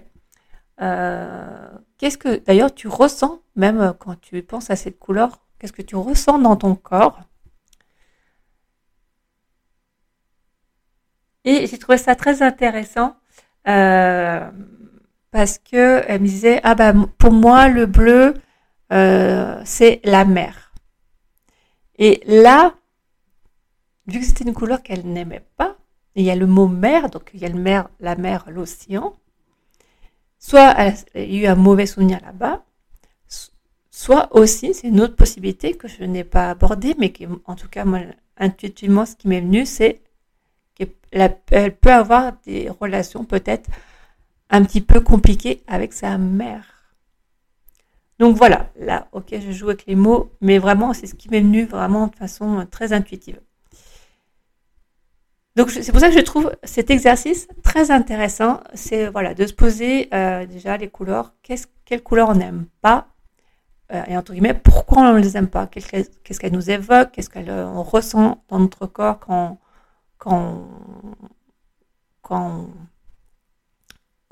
euh, 0.82 1.70
Qu'est-ce 1.98 2.18
que, 2.18 2.38
d'ailleurs, 2.38 2.74
tu 2.74 2.88
ressens, 2.88 3.42
même 3.56 3.94
quand 4.00 4.20
tu 4.22 4.42
penses 4.44 4.70
à 4.70 4.76
cette 4.76 5.00
couleur, 5.00 5.40
qu'est-ce 5.60 5.74
que 5.74 5.82
tu 5.82 5.96
ressens 5.96 6.40
dans 6.40 6.56
ton 6.56 6.76
corps? 6.76 7.20
Et 11.44 11.66
j'ai 11.66 11.80
trouvé 11.80 11.98
ça 11.98 12.16
très 12.16 12.44
intéressant 12.44 13.16
euh, 13.68 14.52
parce 15.32 15.58
que 15.58 16.04
elle 16.08 16.22
me 16.22 16.28
disait 16.28 16.60
ah 16.64 16.76
bah 16.76 16.94
pour 17.18 17.32
moi 17.32 17.68
le 17.68 17.88
bleu 17.88 18.36
c'est 19.66 20.02
la 20.04 20.26
mer. 20.26 20.71
Et 21.98 22.22
là, 22.26 22.76
vu 24.08 24.20
que 24.20 24.26
c'était 24.26 24.44
une 24.44 24.54
couleur 24.54 24.82
qu'elle 24.82 25.06
n'aimait 25.06 25.46
pas, 25.58 25.78
il 26.16 26.24
y 26.26 26.32
a 26.32 26.36
le 26.36 26.48
mot 26.48 26.68
mer, 26.68 27.10
donc 27.10 27.32
il 27.34 27.40
y 27.40 27.46
a 27.46 27.50
le 27.50 27.60
mer, 27.60 27.90
la 28.00 28.16
mer, 28.16 28.46
l'océan. 28.50 29.16
Soit 30.40 30.74
elle 30.78 30.96
a 31.14 31.24
eu 31.24 31.46
un 31.46 31.56
mauvais 31.56 31.86
souvenir 31.86 32.20
là-bas, 32.22 32.64
soit 33.92 34.36
aussi, 34.36 34.74
c'est 34.74 34.88
une 34.88 35.02
autre 35.02 35.16
possibilité 35.16 35.76
que 35.76 35.88
je 35.88 36.04
n'ai 36.04 36.24
pas 36.24 36.50
abordée, 36.50 36.96
mais 36.98 37.12
qui, 37.12 37.28
en 37.46 37.56
tout 37.56 37.70
cas, 37.70 37.86
moi, 37.86 38.00
intuitivement, 38.38 39.06
ce 39.06 39.16
qui 39.16 39.28
m'est 39.28 39.42
venu, 39.42 39.66
c'est 39.66 40.02
qu'elle 40.74 41.38
peut 41.76 41.92
avoir 41.92 42.34
des 42.46 42.70
relations 42.70 43.24
peut-être 43.24 43.70
un 44.50 44.64
petit 44.64 44.82
peu 44.82 45.02
compliquées 45.02 45.62
avec 45.68 45.94
sa 45.94 46.18
mère. 46.18 46.71
Donc 48.22 48.38
voilà, 48.38 48.70
là, 48.80 49.08
ok, 49.14 49.30
je 49.32 49.52
joue 49.52 49.70
avec 49.70 49.88
les 49.88 49.96
mots, 49.96 50.32
mais 50.42 50.60
vraiment, 50.60 50.94
c'est 50.94 51.08
ce 51.08 51.16
qui 51.16 51.28
m'est 51.30 51.42
venu 51.42 51.66
vraiment 51.66 52.06
de 52.06 52.16
façon 52.16 52.68
très 52.70 52.94
intuitive. 52.94 53.42
Donc 55.56 55.72
c'est 55.72 55.92
pour 55.92 56.02
ça 56.02 56.10
que 56.10 56.14
je 56.14 56.20
trouve 56.20 56.52
cet 56.64 56.92
exercice 56.92 57.48
très 57.64 57.90
intéressant. 57.90 58.60
C'est 58.76 59.08
voilà 59.08 59.34
de 59.34 59.48
se 59.48 59.54
poser 59.54 60.08
euh, 60.14 60.46
déjà 60.46 60.78
les 60.78 60.88
couleurs. 60.88 61.34
Qu'est-ce, 61.42 61.66
quelles 61.84 62.04
couleurs 62.04 62.30
on 62.30 62.36
n'aime 62.36 62.68
pas 62.84 63.08
euh, 63.92 64.04
et 64.08 64.16
entre 64.16 64.34
guillemets 64.34 64.54
pourquoi 64.54 65.02
on 65.02 65.14
ne 65.14 65.20
les 65.20 65.36
aime 65.36 65.50
pas. 65.50 65.66
Qu'est-ce 65.66 66.40
qu'elles 66.40 66.54
nous 66.54 66.70
évoquent 66.70 67.14
Qu'est-ce 67.14 67.30
qu'on 67.32 67.48
euh, 67.48 67.72
ressent 67.80 68.44
dans 68.50 68.60
notre 68.60 68.86
corps 68.86 69.20
quand 69.20 69.60
quand 70.20 70.68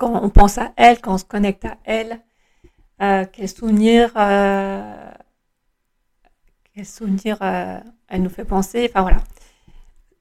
on 0.00 0.30
pense 0.30 0.58
à 0.58 0.72
elle, 0.76 1.00
quand 1.00 1.14
on 1.14 1.18
se 1.18 1.24
connecte 1.24 1.64
à 1.64 1.76
elle. 3.00 3.30
quel 3.32 3.48
souvenir 3.48 4.12
quel 6.74 6.86
souvenir 6.86 7.38
elle 7.42 8.22
nous 8.22 8.30
fait 8.30 8.44
penser? 8.44 8.88
Enfin 8.90 9.02
voilà 9.02 9.22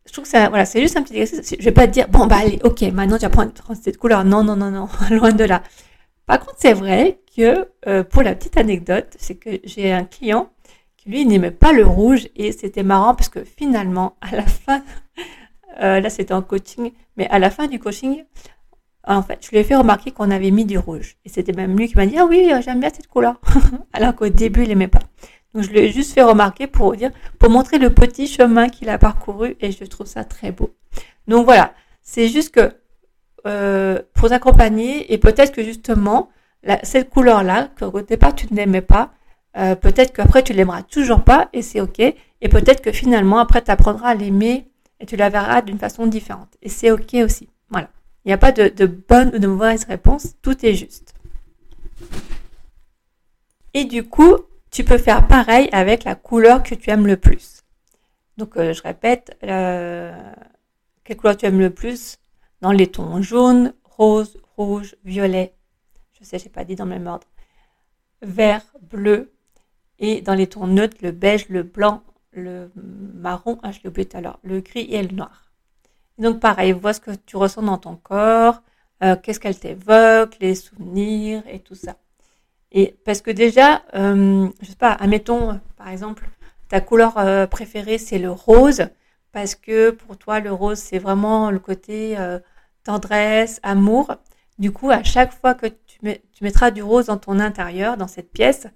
je 0.10 0.14
trouve 0.14 0.24
que 0.24 0.30
c'est 0.32 0.48
voilà, 0.50 0.66
c'est 0.66 0.82
juste 0.82 0.98
un 0.98 1.04
petit 1.04 1.18
exercice. 1.20 1.56
Je 1.60 1.64
vais 1.64 1.72
pas 1.72 1.86
te 1.86 1.92
dire, 1.92 2.08
bon, 2.10 2.26
bah 2.26 2.38
allez, 2.40 2.60
ok, 2.64 2.82
maintenant 2.94 3.18
tu 3.18 3.22
vas 3.22 3.30
prendre 3.30 3.52
cette 3.80 3.98
couleur. 3.98 4.26
Non, 4.26 4.44
non, 4.44 4.56
non, 4.56 4.72
non, 4.72 4.90
loin 5.12 5.32
de 5.32 5.44
là. 5.44 5.62
Par 6.26 6.40
contre, 6.40 6.56
c'est 6.58 6.74
vrai 6.74 7.20
que, 7.36 7.70
euh, 7.88 8.04
pour 8.04 8.24
la 8.24 8.34
petite 8.36 8.58
anecdote, 8.58 9.08
c'est 9.20 9.36
que 9.36 9.60
j'ai 9.64 9.92
un 9.92 10.06
client 10.06 10.50
qui, 10.98 11.10
lui, 11.10 11.26
n'aimait 11.26 11.52
pas 11.52 11.74
le 11.74 11.86
rouge 11.86 12.28
et 12.36 12.52
c'était 12.52 12.84
marrant 12.84 13.14
parce 13.14 13.30
que 13.30 13.44
finalement, 13.44 14.16
à 14.22 14.36
la 14.36 14.46
fin, 14.46 14.84
euh, 15.82 16.00
là 16.00 16.10
c'était 16.10 16.34
en 16.34 16.42
coaching, 16.42 16.92
mais 17.16 17.28
à 17.30 17.38
la 17.38 17.52
fin 17.52 17.68
du 17.68 17.78
coaching, 17.78 18.24
en 19.06 19.24
fait, 19.24 19.40
je 19.44 19.50
lui 19.50 19.58
ai 19.58 19.64
fait 19.64 19.76
remarquer 19.76 20.12
qu'on 20.12 20.30
avait 20.30 20.52
mis 20.52 20.66
du 20.66 20.78
rouge. 20.78 21.18
Et 21.26 21.30
c'était 21.30 21.54
même 21.54 21.78
lui 21.78 21.88
qui 21.88 21.96
m'a 21.96 22.06
dit, 22.06 22.18
ah 22.18 22.26
oui, 22.26 22.52
j'aime 22.64 22.80
bien 22.80 22.90
cette 22.94 23.08
couleur. 23.08 23.40
Alors 23.94 24.16
qu'au 24.16 24.30
début, 24.30 24.64
il 24.64 24.70
n'aimait 24.70 24.88
pas. 24.88 25.00
Donc 25.54 25.64
je 25.64 25.72
l'ai 25.72 25.92
juste 25.92 26.14
fait 26.14 26.22
remarquer 26.22 26.68
pour 26.68 26.96
dire, 26.96 27.12
pour 27.40 27.50
montrer 27.50 27.80
le 27.80 27.90
petit 27.90 28.28
chemin 28.28 28.70
qu'il 28.70 28.90
a 28.90 28.98
parcouru 28.98 29.56
et 29.60 29.72
je 29.72 29.84
trouve 29.86 30.06
ça 30.06 30.24
très 30.24 30.52
beau. 30.52 30.76
Donc 31.28 31.46
voilà, 31.46 31.74
c'est 32.02 32.28
juste 32.28 32.54
que 32.54 32.72
euh, 33.48 34.00
pour 34.14 34.30
t'accompagner 34.30 35.12
et 35.12 35.18
peut-être 35.18 35.52
que 35.52 35.64
justement 35.64 36.30
cette 36.84 37.10
couleur-là 37.10 37.70
qu'au 37.80 38.02
départ 38.02 38.36
tu 38.36 38.54
n'aimais 38.54 38.82
pas, 38.82 39.12
euh, 39.58 39.76
peut-être 39.76 40.14
qu'après 40.14 40.44
tu 40.44 40.54
l'aimeras 40.54 40.84
toujours 40.84 41.22
pas 41.22 41.50
et 41.54 41.62
c'est 41.62 41.82
ok. 41.82 42.00
Et 42.00 42.50
peut-être 42.50 42.82
que 42.82 42.92
finalement 42.92 43.40
après 43.40 43.64
tu 43.64 43.72
apprendras 43.72 44.10
à 44.10 44.16
l'aimer 44.16 44.70
et 45.00 45.06
tu 45.06 45.16
la 45.16 45.30
verras 45.30 45.62
d'une 45.62 45.80
façon 45.80 46.06
différente 46.06 46.50
et 46.62 46.70
c'est 46.70 46.92
ok 46.92 47.16
aussi. 47.24 47.50
Voilà, 47.72 47.90
il 48.30 48.34
n'y 48.34 48.36
a 48.36 48.38
pas 48.38 48.52
de, 48.52 48.86
bonne 48.86 49.30
ou 49.34 49.40
de 49.40 49.48
mauvaise 49.48 49.86
réponse, 49.86 50.36
tout 50.44 50.64
est 50.64 50.76
juste. 50.76 51.16
Et 53.74 53.86
du 53.86 54.04
coup, 54.04 54.38
tu 54.70 54.84
peux 54.84 55.00
faire 55.00 55.28
pareil 55.28 55.68
avec 55.72 56.04
la 56.04 56.14
couleur 56.14 56.62
que 56.62 56.76
tu 56.76 56.92
aimes 56.92 57.08
le 57.08 57.18
plus. 57.18 57.64
Donc, 58.38 58.56
euh, 58.56 58.72
je 58.72 58.84
répète, 58.84 59.36
euh, 59.42 60.16
quelle 61.04 61.18
couleur 61.18 61.38
tu 61.38 61.48
aimes 61.48 61.60
le 61.60 61.72
plus? 61.72 62.20
Dans 62.62 62.72
les 62.72 62.86
tons 62.86 63.20
jaune, 63.24 63.74
rose, 63.84 64.38
rouge, 64.56 64.96
violet. 65.04 65.56
Je 66.12 66.24
sais, 66.24 66.38
j'ai 66.38 66.50
pas 66.50 66.66
dit 66.66 66.76
dans 66.76 66.86
le 66.86 66.92
même 66.92 67.08
ordre. 67.08 67.26
Vert, 68.22 68.62
bleu. 68.92 69.34
Et 69.98 70.22
dans 70.22 70.36
les 70.36 70.46
tons 70.46 70.68
neutres, 70.68 70.98
le 71.02 71.10
beige, 71.12 71.50
le 71.50 71.64
blanc, 71.64 72.04
le 72.34 72.70
marron, 72.76 73.58
ah, 73.64 73.72
je 73.72 73.80
l'ai 73.82 73.90
oublié 73.90 74.08
tout 74.08 74.18
à 74.18 74.22
l'heure, 74.22 74.38
le 74.44 74.60
gris 74.60 74.86
et 74.92 75.02
le 75.02 75.16
noir. 75.16 75.49
Donc, 76.20 76.40
pareil, 76.40 76.72
vois 76.74 76.94
ce 76.94 77.00
que 77.00 77.12
tu 77.12 77.38
ressens 77.38 77.64
dans 77.64 77.78
ton 77.78 77.96
corps, 77.96 78.62
euh, 79.04 79.16
qu'est-ce 79.22 79.40
qu'elle 79.40 79.58
t'évoque, 79.58 80.38
les 80.40 80.56
souvenirs 80.56 81.44
et 81.48 81.60
tout 81.60 81.76
ça. 81.76 81.96
Et 82.72 82.96
parce 83.06 83.22
que 83.22 83.32
déjà, 83.32 83.82
euh, 83.96 84.48
je 84.62 84.68
sais 84.68 84.76
pas, 84.76 84.94
admettons, 84.94 85.60
par 85.78 85.90
exemple, 85.90 86.28
ta 86.70 86.82
couleur 86.82 87.18
euh, 87.18 87.48
préférée, 87.48 87.98
c'est 87.98 88.20
le 88.20 88.32
rose, 88.32 88.88
parce 89.32 89.56
que 89.56 89.92
pour 89.92 90.18
toi, 90.18 90.40
le 90.40 90.52
rose, 90.52 90.78
c'est 90.78 91.00
vraiment 91.00 91.52
le 91.52 91.60
côté 91.60 92.18
euh, 92.18 92.40
tendresse, 92.84 93.60
amour. 93.64 94.16
Du 94.60 94.72
coup, 94.72 94.92
à 94.92 95.04
chaque 95.04 95.34
fois 95.34 95.56
que 95.56 95.68
tu, 95.68 96.00
mettras 96.42 96.72
du 96.72 96.84
rose 96.84 97.08
dans 97.08 97.18
ton 97.18 97.40
intérieur, 97.40 97.98
dans 97.98 98.08
cette 98.08 98.32
pièce, 98.32 98.68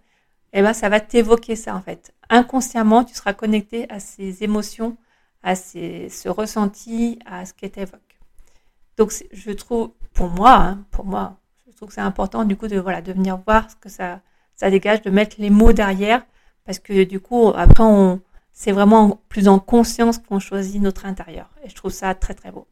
eh 0.53 0.61
ben, 0.61 0.73
ça 0.73 0.89
va 0.89 0.99
t'évoquer 0.99 1.55
ça, 1.55 1.75
en 1.75 1.81
fait. 1.81 2.13
Inconsciemment, 2.29 3.03
tu 3.03 3.15
seras 3.15 3.33
connecté 3.33 3.87
à 3.89 3.99
ces 3.99 4.43
émotions, 4.43 4.97
à 5.43 5.55
ce 5.55 6.29
ressenti, 6.29 7.19
à 7.25 7.45
ce 7.45 7.53
qu'elle 7.53 7.71
t'évoque. 7.71 7.99
Donc, 8.97 9.11
je 9.31 9.51
trouve, 9.51 9.91
pour 10.13 10.29
moi, 10.29 10.53
hein, 10.53 10.85
pour 10.91 11.05
moi, 11.05 11.37
donc 11.83 11.91
c'est 11.91 11.99
important 11.99 12.45
du 12.45 12.55
coup 12.55 12.69
de 12.69 12.79
voilà 12.79 13.01
de 13.01 13.11
venir 13.11 13.37
voir 13.45 13.69
ce 13.69 13.75
que 13.75 13.89
ça 13.89 14.21
ça 14.55 14.69
dégage, 14.69 15.01
de 15.01 15.09
mettre 15.09 15.35
les 15.37 15.49
mots 15.49 15.73
derrière, 15.73 16.25
parce 16.63 16.79
que 16.79 17.03
du 17.03 17.19
coup 17.19 17.51
après 17.53 17.83
on 17.83 18.21
c'est 18.53 18.71
vraiment 18.71 19.19
plus 19.27 19.49
en 19.49 19.59
conscience 19.59 20.17
qu'on 20.17 20.39
choisit 20.39 20.81
notre 20.81 21.05
intérieur. 21.05 21.49
Et 21.61 21.67
je 21.67 21.75
trouve 21.75 21.91
ça 21.91 22.15
très 22.15 22.35
très 22.35 22.51
beau. 22.51 22.67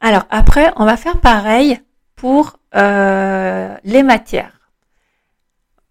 Alors 0.00 0.24
après, 0.28 0.70
on 0.76 0.84
va 0.84 0.98
faire 0.98 1.18
pareil 1.18 1.80
pour 2.14 2.58
euh, 2.74 3.74
les 3.84 4.02
matières. 4.02 4.70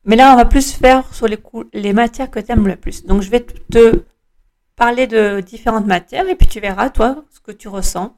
Mais 0.05 0.15
là, 0.15 0.33
on 0.33 0.35
va 0.35 0.45
plus 0.45 0.73
faire 0.73 1.11
sur 1.13 1.27
les, 1.27 1.39
les 1.73 1.93
matières 1.93 2.29
que 2.29 2.39
tu 2.39 2.51
aimes 2.51 2.67
le 2.67 2.75
plus. 2.75 3.05
Donc 3.05 3.23
je 3.23 3.31
vais 3.31 3.39
te 3.41 4.03
parler 4.77 5.07
de 5.07 5.41
différentes 5.41 5.85
matières 5.85 6.29
et 6.29 6.35
puis 6.35 6.47
tu 6.47 6.61
verras 6.61 6.89
toi 6.89 7.25
ce 7.29 7.41
que 7.41 7.51
tu 7.51 7.67
ressens. 7.67 8.15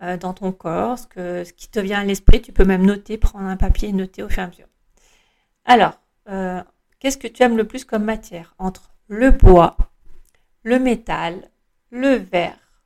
Euh, 0.00 0.16
dans 0.16 0.32
ton 0.32 0.52
corps, 0.52 0.96
ce, 0.96 1.52
qui 1.52 1.68
te 1.68 1.80
vient 1.80 1.98
à 1.98 2.04
l'esprit. 2.04 2.40
Tu 2.40 2.52
peux 2.52 2.64
même 2.64 2.86
noter, 2.86 3.18
prendre 3.18 3.46
un 3.46 3.56
papier 3.56 3.88
et 3.88 3.92
noter 3.92 4.22
au 4.22 4.28
fur 4.28 4.38
et 4.38 4.42
à 4.42 4.46
mesure. 4.46 4.68
Alors, 5.64 5.98
euh, 6.28 6.62
qu'est-ce 7.00 7.18
que 7.18 7.26
tu 7.26 7.42
aimes 7.42 7.56
le 7.56 7.66
plus 7.66 7.84
comme 7.84 8.04
matière 8.04 8.54
Entre 8.58 8.92
le 9.08 9.32
bois, 9.32 9.76
le 10.62 10.78
métal, 10.78 11.50
le 11.90 12.14
verre, 12.14 12.84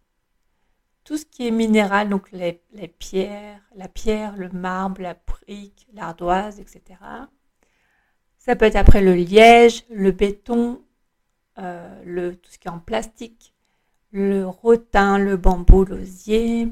tout 1.04 1.18
ce 1.18 1.26
qui 1.26 1.46
est 1.46 1.50
minéral, 1.50 2.08
donc 2.08 2.32
les 2.32 2.62
pierres, 2.98 3.60
la 3.76 3.88
pierre, 3.88 4.34
le 4.38 4.48
marbre, 4.48 5.02
la 5.02 5.14
brique, 5.14 5.86
l'ardoise, 5.92 6.60
etc. 6.60 6.98
Ça 8.38 8.56
peut 8.56 8.64
être 8.64 8.76
après 8.76 9.02
le 9.02 9.14
liège, 9.14 9.84
le 9.90 10.12
béton, 10.12 10.82
euh, 11.59 12.02
le, 12.04 12.37
tout 12.37 12.50
ce 12.50 12.59
qui 12.59 12.68
est 12.68 12.71
en 12.71 12.78
plastique, 12.78 13.54
le 14.11 14.47
rotin, 14.47 15.18
le 15.18 15.37
bambou, 15.37 15.85
l'osier, 15.85 16.68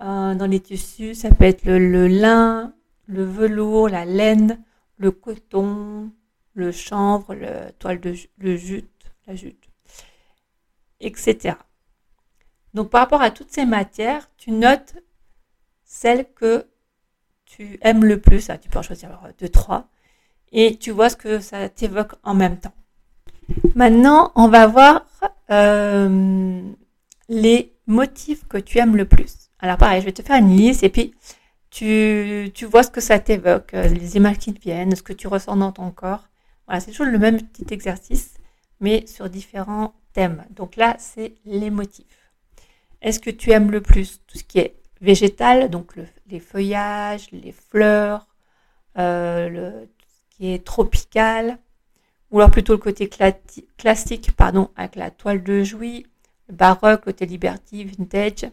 euh, 0.00 0.34
dans 0.34 0.46
les 0.46 0.60
tissus, 0.60 1.14
ça 1.14 1.30
peut 1.30 1.44
être 1.44 1.64
le, 1.64 2.08
lin, 2.08 2.74
le 3.06 3.24
velours, 3.24 3.88
la 3.88 4.04
laine, 4.04 4.62
le 4.98 5.10
coton, 5.10 6.12
le 6.54 6.72
chanvre, 6.72 7.34
le 7.34 7.72
toile 7.78 8.00
de 8.00 8.14
le 8.38 8.56
jute, 8.56 9.12
la 9.26 9.34
jute, 9.34 9.68
etc. 11.00 11.56
Donc 12.74 12.90
par 12.90 13.00
rapport 13.00 13.22
à 13.22 13.30
toutes 13.30 13.52
ces 13.52 13.64
matières, 13.64 14.30
tu 14.36 14.50
notes 14.50 14.96
celles 15.84 16.30
que 16.34 16.66
tu 17.46 17.78
aimes 17.80 18.04
le 18.04 18.20
plus. 18.20 18.50
Tu 18.60 18.68
peux 18.68 18.78
en 18.78 18.82
choisir 18.82 19.18
deux, 19.38 19.48
trois. 19.48 19.88
Et 20.52 20.76
tu 20.76 20.90
vois 20.90 21.08
ce 21.08 21.16
que 21.16 21.40
ça 21.40 21.68
t'évoque 21.68 22.12
en 22.22 22.34
même 22.34 22.60
temps. 22.60 22.74
Maintenant, 23.74 24.32
on 24.34 24.48
va 24.48 24.66
voir 24.66 25.06
euh, 25.50 26.62
les 27.28 27.72
motifs 27.86 28.46
que 28.48 28.58
tu 28.58 28.78
aimes 28.78 28.96
le 28.96 29.04
plus. 29.04 29.50
Alors 29.60 29.78
pareil, 29.78 30.00
je 30.00 30.06
vais 30.06 30.12
te 30.12 30.22
faire 30.22 30.38
une 30.38 30.56
liste 30.56 30.82
et 30.82 30.88
puis 30.88 31.14
tu, 31.70 32.50
tu 32.54 32.64
vois 32.66 32.82
ce 32.82 32.90
que 32.90 33.00
ça 33.00 33.18
t'évoque, 33.18 33.74
euh, 33.74 33.88
les 33.88 34.16
images 34.16 34.38
qui 34.38 34.52
te 34.52 34.60
viennent, 34.60 34.94
ce 34.96 35.02
que 35.02 35.12
tu 35.12 35.28
ressens 35.28 35.56
dans 35.56 35.72
ton 35.72 35.90
corps. 35.90 36.28
Voilà, 36.66 36.80
c'est 36.80 36.90
toujours 36.90 37.06
le 37.06 37.18
même 37.18 37.40
petit 37.40 37.72
exercice, 37.72 38.34
mais 38.80 39.06
sur 39.06 39.28
différents 39.28 39.94
thèmes. 40.12 40.44
Donc 40.50 40.76
là, 40.76 40.96
c'est 40.98 41.34
les 41.44 41.70
motifs. 41.70 42.32
Est-ce 43.02 43.20
que 43.20 43.30
tu 43.30 43.50
aimes 43.52 43.70
le 43.70 43.80
plus 43.80 44.22
tout 44.26 44.38
ce 44.38 44.44
qui 44.44 44.58
est 44.58 44.76
végétal, 45.00 45.70
donc 45.70 45.92
les 46.28 46.40
feuillages, 46.40 47.28
les 47.30 47.52
fleurs, 47.52 48.26
euh, 48.98 49.84
tout 49.98 50.06
ce 50.08 50.36
qui 50.36 50.52
est 50.52 50.64
tropical, 50.64 51.58
ou 52.36 52.40
alors 52.40 52.50
plutôt 52.50 52.74
le 52.74 52.78
côté 52.78 53.08
classique, 53.08 54.36
pardon, 54.36 54.68
avec 54.76 54.94
la 54.96 55.10
toile 55.10 55.42
de 55.42 55.62
jouy, 55.62 56.06
le 56.50 56.54
baroque, 56.54 57.04
côté 57.04 57.24
liberty, 57.24 57.82
vintage, 57.84 58.50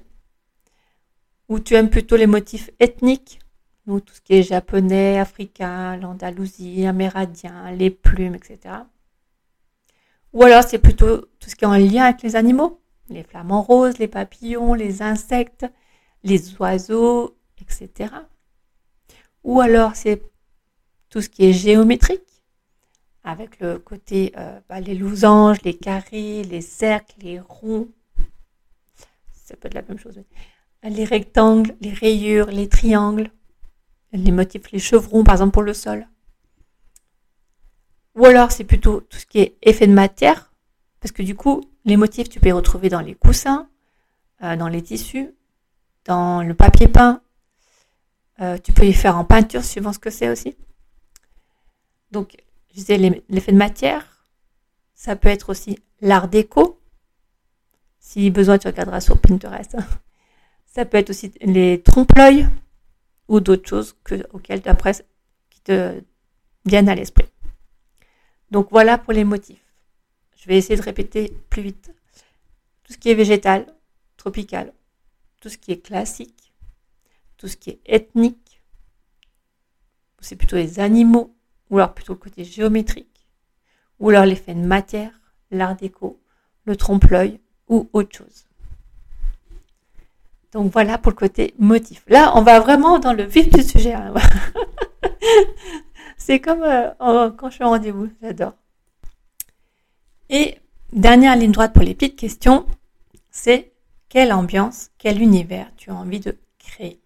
ou 1.49 1.59
tu 1.59 1.73
aimes 1.75 1.89
plutôt 1.89 2.15
les 2.15 2.25
motifs 2.25 2.69
ethniques, 2.79 3.39
donc 3.85 4.05
tout 4.05 4.13
ce 4.13 4.21
qui 4.21 4.35
est 4.35 4.43
japonais, 4.43 5.19
africain, 5.19 5.97
l'Andalousie, 5.97 6.85
amérindien, 6.85 7.71
les 7.71 7.89
plumes, 7.89 8.35
etc. 8.35 8.73
Ou 10.31 10.43
alors 10.43 10.63
c'est 10.63 10.79
plutôt 10.79 11.17
tout 11.17 11.49
ce 11.49 11.55
qui 11.57 11.65
est 11.65 11.67
en 11.67 11.75
lien 11.75 12.05
avec 12.05 12.21
les 12.21 12.37
animaux, 12.37 12.79
les 13.09 13.23
flamants 13.23 13.63
roses, 13.63 13.97
les 13.97 14.07
papillons, 14.07 14.75
les 14.75 15.01
insectes, 15.01 15.65
les 16.23 16.55
oiseaux, 16.55 17.35
etc. 17.59 18.13
Ou 19.43 19.59
alors 19.59 19.97
c'est 19.97 20.21
tout 21.09 21.19
ce 21.19 21.27
qui 21.27 21.43
est 21.43 21.51
géométrique, 21.51 22.32
avec 23.23 23.59
le 23.59 23.79
côté 23.79 24.33
euh, 24.37 24.59
bah, 24.67 24.81
les 24.81 24.95
losanges, 24.95 25.61
les 25.63 25.75
carrés, 25.75 26.43
les 26.43 26.61
cercles, 26.61 27.15
les 27.21 27.39
ronds. 27.39 27.87
Ça 29.31 29.55
peut 29.55 29.67
être 29.67 29.73
la 29.73 29.81
même 29.81 29.99
chose. 29.99 30.21
Les 30.83 31.05
rectangles, 31.05 31.75
les 31.79 31.93
rayures, 31.93 32.47
les 32.47 32.67
triangles, 32.67 33.31
les 34.11 34.31
motifs, 34.31 34.71
les 34.71 34.79
chevrons, 34.79 35.23
par 35.23 35.35
exemple 35.35 35.53
pour 35.53 35.63
le 35.63 35.73
sol. 35.73 36.07
Ou 38.15 38.25
alors 38.25 38.51
c'est 38.51 38.63
plutôt 38.63 39.01
tout 39.01 39.17
ce 39.17 39.25
qui 39.25 39.39
est 39.39 39.55
effet 39.61 39.87
de 39.87 39.93
matière, 39.93 40.51
parce 40.99 41.11
que 41.11 41.23
du 41.23 41.35
coup, 41.35 41.63
les 41.85 41.97
motifs, 41.97 42.29
tu 42.29 42.39
peux 42.39 42.45
les 42.45 42.51
retrouver 42.51 42.89
dans 42.89 43.01
les 43.01 43.15
coussins, 43.15 43.69
euh, 44.43 44.55
dans 44.55 44.67
les 44.67 44.81
tissus, 44.81 45.33
dans 46.05 46.43
le 46.43 46.53
papier 46.53 46.87
peint. 46.87 47.21
Euh, 48.41 48.57
tu 48.57 48.73
peux 48.73 48.83
les 48.83 48.93
faire 48.93 49.17
en 49.17 49.25
peinture 49.25 49.63
suivant 49.63 49.93
ce 49.93 49.99
que 49.99 50.09
c'est 50.09 50.29
aussi. 50.29 50.55
Donc, 52.11 52.37
je 52.73 52.79
disais 52.79 52.97
l'effet 53.29 53.51
de 53.51 53.57
matière. 53.57 54.25
Ça 54.95 55.15
peut 55.15 55.29
être 55.29 55.49
aussi 55.49 55.77
l'art 56.01 56.27
déco. 56.27 56.79
Si 57.99 58.31
besoin, 58.31 58.57
tu 58.57 58.67
regarderas 58.67 58.99
sur 58.99 59.19
Pinterest. 59.19 59.77
Ça 60.65 60.85
peut 60.85 60.97
être 60.97 61.11
aussi 61.11 61.31
les 61.41 61.83
trompe-l'œil 61.83 62.47
ou 63.27 63.39
d'autres 63.39 63.69
choses 63.69 63.95
que, 64.03 64.25
auxquelles 64.33 64.63
tu 64.63 64.69
qui 65.51 65.61
te 65.61 66.01
viennent 66.65 66.89
à 66.89 66.95
l'esprit. 66.95 67.29
Donc 68.49 68.69
voilà 68.71 68.97
pour 68.97 69.13
les 69.13 69.23
motifs. 69.23 69.63
Je 70.35 70.47
vais 70.47 70.57
essayer 70.57 70.75
de 70.75 70.81
répéter 70.81 71.31
plus 71.49 71.61
vite. 71.61 71.93
Tout 72.83 72.93
ce 72.93 72.97
qui 72.97 73.09
est 73.09 73.15
végétal, 73.15 73.67
tropical, 74.17 74.73
tout 75.39 75.49
ce 75.49 75.57
qui 75.57 75.71
est 75.71 75.81
classique, 75.81 76.53
tout 77.37 77.47
ce 77.47 77.55
qui 77.55 77.69
est 77.69 77.81
ethnique, 77.85 78.61
c'est 80.21 80.35
plutôt 80.35 80.55
les 80.55 80.79
animaux, 80.79 81.35
ou 81.73 81.79
alors 81.79 81.95
plutôt 81.95 82.13
le 82.13 82.19
côté 82.19 82.43
géométrique, 82.43 83.25
ou 83.99 84.11
alors 84.11 84.25
l'effet 84.25 84.53
de 84.53 84.59
matière, 84.59 85.09
l'art 85.49 85.75
déco, 85.75 86.21
le 86.65 86.75
trompe-l'œil 86.75 87.39
ou 87.67 87.89
autre 87.93 88.15
chose. 88.15 88.45
Donc 90.51 90.71
voilà 90.71 90.99
pour 90.99 91.11
le 91.11 91.15
côté 91.15 91.55
motif. 91.57 92.03
Là, 92.07 92.33
on 92.35 92.43
va 92.43 92.59
vraiment 92.59 92.99
dans 92.99 93.13
le 93.13 93.23
vif 93.23 93.49
du 93.49 93.63
sujet. 93.63 93.95
Hein. 93.95 94.13
C'est 96.17 96.39
comme 96.39 96.61
euh, 96.61 97.31
quand 97.31 97.49
je 97.49 97.55
suis 97.55 97.63
en 97.63 97.71
rendez-vous, 97.71 98.07
j'adore. 98.21 98.53
Et 100.29 100.59
dernière 100.91 101.35
ligne 101.35 101.51
droite 101.51 101.73
pour 101.73 101.81
les 101.81 101.95
petites 101.95 102.19
questions, 102.19 102.67
c'est 103.31 103.73
quelle 104.09 104.31
ambiance, 104.31 104.91
quel 104.99 105.19
univers 105.19 105.71
tu 105.75 105.89
as 105.89 105.95
envie 105.95 106.19
de 106.19 106.37
créer? 106.59 107.01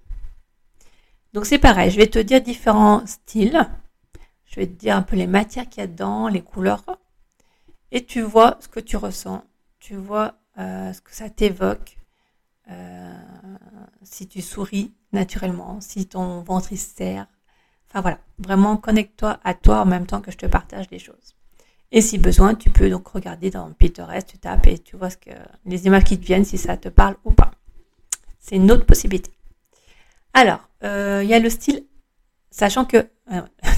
Donc 1.32 1.46
c'est 1.46 1.58
pareil, 1.58 1.90
je 1.90 1.98
vais 1.98 2.08
te 2.08 2.20
dire 2.20 2.42
différents 2.42 3.06
styles. 3.08 3.66
Je 4.48 4.60
vais 4.60 4.68
te 4.68 4.74
dire 4.74 4.96
un 4.96 5.04
peu 5.04 5.16
les 5.16 5.28
matières 5.28 5.70
qu'il 5.70 5.82
y 5.82 5.84
a 5.84 5.88
dedans, 5.88 6.28
les 6.28 6.42
couleurs. 6.42 6.84
Et 7.92 8.04
tu 8.06 8.22
vois 8.22 8.58
ce 8.60 8.68
que 8.68 8.80
tu 8.80 8.98
ressens. 8.98 9.44
Tu 9.80 9.96
vois 9.96 10.36
euh, 10.58 10.92
ce 10.94 11.02
que 11.02 11.14
ça 11.14 11.30
t'évoque. 11.30 11.98
Euh, 12.70 13.14
si 14.04 14.28
tu 14.28 14.42
souris 14.42 14.94
naturellement, 15.14 15.80
si 15.80 16.08
ton 16.08 16.42
ventre 16.42 16.70
se 16.70 16.76
serre. 16.76 17.28
Enfin 17.90 18.02
voilà, 18.02 18.20
vraiment 18.40 18.76
connecte-toi 18.76 19.40
à 19.44 19.54
toi 19.54 19.82
en 19.82 19.86
même 19.86 20.06
temps 20.06 20.20
que 20.20 20.32
je 20.32 20.38
te 20.38 20.46
partage 20.46 20.90
les 20.92 21.00
choses. 21.00 21.36
Et 21.92 22.02
si 22.02 22.18
besoin, 22.18 22.56
tu 22.56 22.70
peux 22.70 22.90
donc 22.90 23.08
regarder 23.08 23.50
dans 23.50 23.72
Pinterest, 23.72 24.28
tu 24.28 24.38
tapes 24.38 24.68
et 24.68 24.80
tu 24.80 24.98
vois 24.98 25.10
ce 25.10 25.18
que 25.18 25.30
les 25.66 25.86
images 25.86 26.04
qui 26.04 26.20
te 26.20 26.26
viennent, 26.26 26.44
si 26.44 26.58
ça 26.58 26.76
te 26.76 26.90
parle 26.90 27.16
ou 27.24 27.32
pas. 27.32 27.52
C'est 28.40 28.58
une 28.58 28.70
autre 28.72 28.86
possibilité. 28.86 29.32
Alors, 30.34 30.70
euh, 30.84 31.22
il 31.24 31.30
y 31.30 31.34
a 31.34 31.40
le 31.40 31.50
style, 31.50 31.86
sachant 32.52 32.84
que 32.84 33.10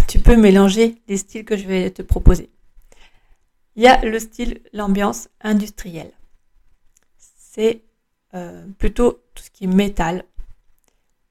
tu 0.09 0.19
peux 0.19 0.35
mélanger 0.35 1.01
les 1.07 1.17
styles 1.17 1.45
que 1.45 1.55
je 1.55 1.67
vais 1.67 1.91
te 1.91 2.01
proposer. 2.01 2.49
Il 3.75 3.83
y 3.83 3.87
a 3.87 4.03
le 4.03 4.17
style, 4.17 4.59
l'ambiance 4.73 5.29
industrielle. 5.39 6.11
C'est 7.15 7.83
euh, 8.33 8.65
plutôt 8.79 9.21
tout 9.35 9.43
ce 9.43 9.51
qui 9.51 9.65
est 9.65 9.67
métal, 9.67 10.25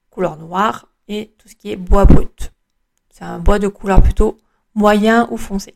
couleur 0.09 0.37
noire, 0.37 0.87
et 1.09 1.33
tout 1.37 1.49
ce 1.49 1.55
qui 1.55 1.71
est 1.71 1.75
bois 1.75 2.05
brut. 2.05 2.53
C'est 3.09 3.25
un 3.25 3.39
bois 3.39 3.59
de 3.59 3.67
couleur 3.67 4.01
plutôt 4.01 4.37
moyen 4.75 5.27
ou 5.29 5.35
foncé. 5.35 5.75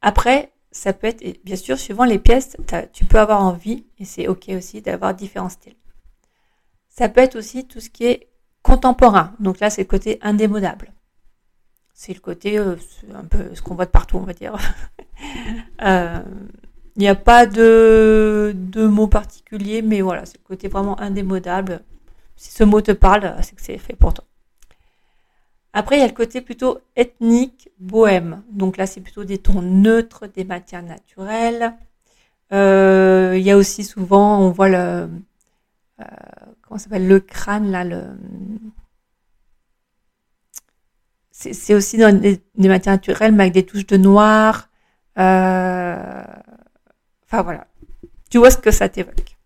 Après, 0.00 0.52
ça 0.70 0.92
peut 0.92 1.08
être, 1.08 1.44
bien 1.44 1.56
sûr, 1.56 1.76
suivant 1.76 2.04
les 2.04 2.20
pièces, 2.20 2.56
tu 2.92 3.04
peux 3.04 3.18
avoir 3.18 3.42
envie, 3.42 3.84
et 3.98 4.04
c'est 4.04 4.28
ok 4.28 4.50
aussi, 4.50 4.80
d'avoir 4.80 5.12
différents 5.12 5.48
styles. 5.48 5.76
Ça 6.88 7.08
peut 7.08 7.20
être 7.20 7.36
aussi 7.36 7.66
tout 7.66 7.80
ce 7.80 7.90
qui 7.90 8.04
est 8.04 8.29
contemporain. 8.62 9.32
Donc 9.40 9.60
là, 9.60 9.70
c'est 9.70 9.82
le 9.82 9.88
côté 9.88 10.18
indémodable. 10.22 10.92
C'est 11.94 12.14
le 12.14 12.20
côté, 12.20 12.58
euh, 12.58 12.76
un 13.14 13.24
peu 13.24 13.54
ce 13.54 13.62
qu'on 13.62 13.74
voit 13.74 13.86
de 13.86 13.90
partout, 13.90 14.16
on 14.16 14.24
va 14.24 14.34
dire. 14.34 14.56
Euh, 15.82 16.20
il 16.96 17.00
n'y 17.00 17.08
a 17.08 17.14
pas 17.14 17.44
de, 17.44 18.52
de 18.54 18.86
mot 18.86 19.06
particulier, 19.06 19.82
mais 19.82 20.00
voilà, 20.00 20.24
c'est 20.24 20.38
le 20.38 20.46
côté 20.46 20.66
vraiment 20.68 20.98
indémodable. 20.98 21.82
Si 22.36 22.50
ce 22.52 22.64
mot 22.64 22.80
te 22.80 22.92
parle, 22.92 23.36
c'est 23.42 23.54
que 23.54 23.60
c'est 23.60 23.76
fait 23.76 23.94
pour 23.94 24.14
toi. 24.14 24.24
Après, 25.72 25.96
il 25.96 26.00
y 26.00 26.02
a 26.02 26.06
le 26.06 26.14
côté 26.14 26.40
plutôt 26.40 26.80
ethnique, 26.96 27.70
bohème. 27.78 28.42
Donc 28.50 28.76
là, 28.76 28.86
c'est 28.86 29.00
plutôt 29.00 29.24
des 29.24 29.38
tons 29.38 29.62
neutres, 29.62 30.26
des 30.26 30.44
matières 30.44 30.82
naturelles. 30.82 31.74
Euh, 32.52 33.34
il 33.36 33.42
y 33.42 33.50
a 33.50 33.56
aussi 33.56 33.84
souvent, 33.84 34.40
on 34.40 34.50
voit 34.50 34.68
le, 34.68 35.08
euh, 36.00 36.04
comment 36.70 36.78
s'appelle, 36.78 37.08
le 37.08 37.18
crâne 37.18 37.72
là, 37.72 37.84
c'est 41.32 41.74
aussi 41.74 41.96
dans 41.96 42.16
des, 42.16 42.40
matières 42.56 42.94
naturelles, 42.94 43.32
mais 43.32 43.44
avec 43.44 43.54
des 43.54 43.66
touches 43.66 43.86
de 43.86 43.96
noir. 43.96 44.68
Euh, 45.18 46.22
enfin 47.24 47.42
voilà, 47.42 47.66
tu 48.30 48.38
vois 48.38 48.52
ce 48.52 48.58
que 48.58 48.70
ça 48.70 48.88
t'évoque. 48.88 49.36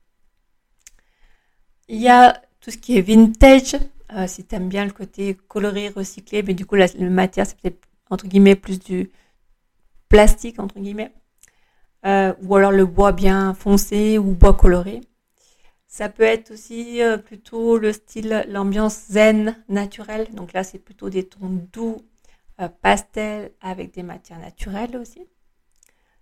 Il 1.89 1.99
y 1.99 2.11
a 2.11 2.43
tout 2.61 2.71
ce 2.71 2.77
qui 2.77 2.99
est 2.99 3.01
vintage, 3.01 3.77
euh, 4.13 4.27
si 4.27 4.45
tu 4.45 4.55
aimes 4.55 4.69
bien 4.69 4.85
le 4.85 4.93
côté 4.93 5.35
coloré, 5.49 5.89
recyclé, 5.89 6.43
mais 6.43 6.53
du 6.53 6.67
coup, 6.67 6.75
la, 6.75 6.89
matière, 6.99 7.47
c'est 7.47 7.59
peut-être, 7.59 7.89
entre 8.11 8.27
guillemets, 8.27 8.55
plus 8.55 8.79
du 8.79 9.11
plastique, 10.11 10.59
entre 10.59 10.79
guillemets. 10.79 11.13
Euh, 12.05 12.35
ou 12.43 12.55
alors 12.55 12.71
le 12.71 12.85
bois 12.85 13.13
bien 13.13 13.55
foncé 13.55 14.19
ou 14.19 14.33
bois 14.33 14.53
coloré. 14.53 15.01
Ça 15.95 16.09
peut 16.09 16.25
être 16.25 16.51
aussi 16.51 17.01
euh, 17.01 17.19
plutôt 17.19 17.79
le 17.79 17.93
style, 17.93 18.45
l'ambiance 18.49 19.07
zen, 19.11 19.63
naturelle. 19.69 20.27
Donc 20.35 20.53
là, 20.53 20.65
c'est 20.65 20.81
plutôt 20.81 21.09
des 21.09 21.23
tons 21.23 21.63
doux, 21.73 21.99
pastel, 22.83 23.53
avec 23.61 23.95
des 23.95 24.03
matières 24.03 24.41
naturelles 24.41 24.97
aussi. 24.97 25.25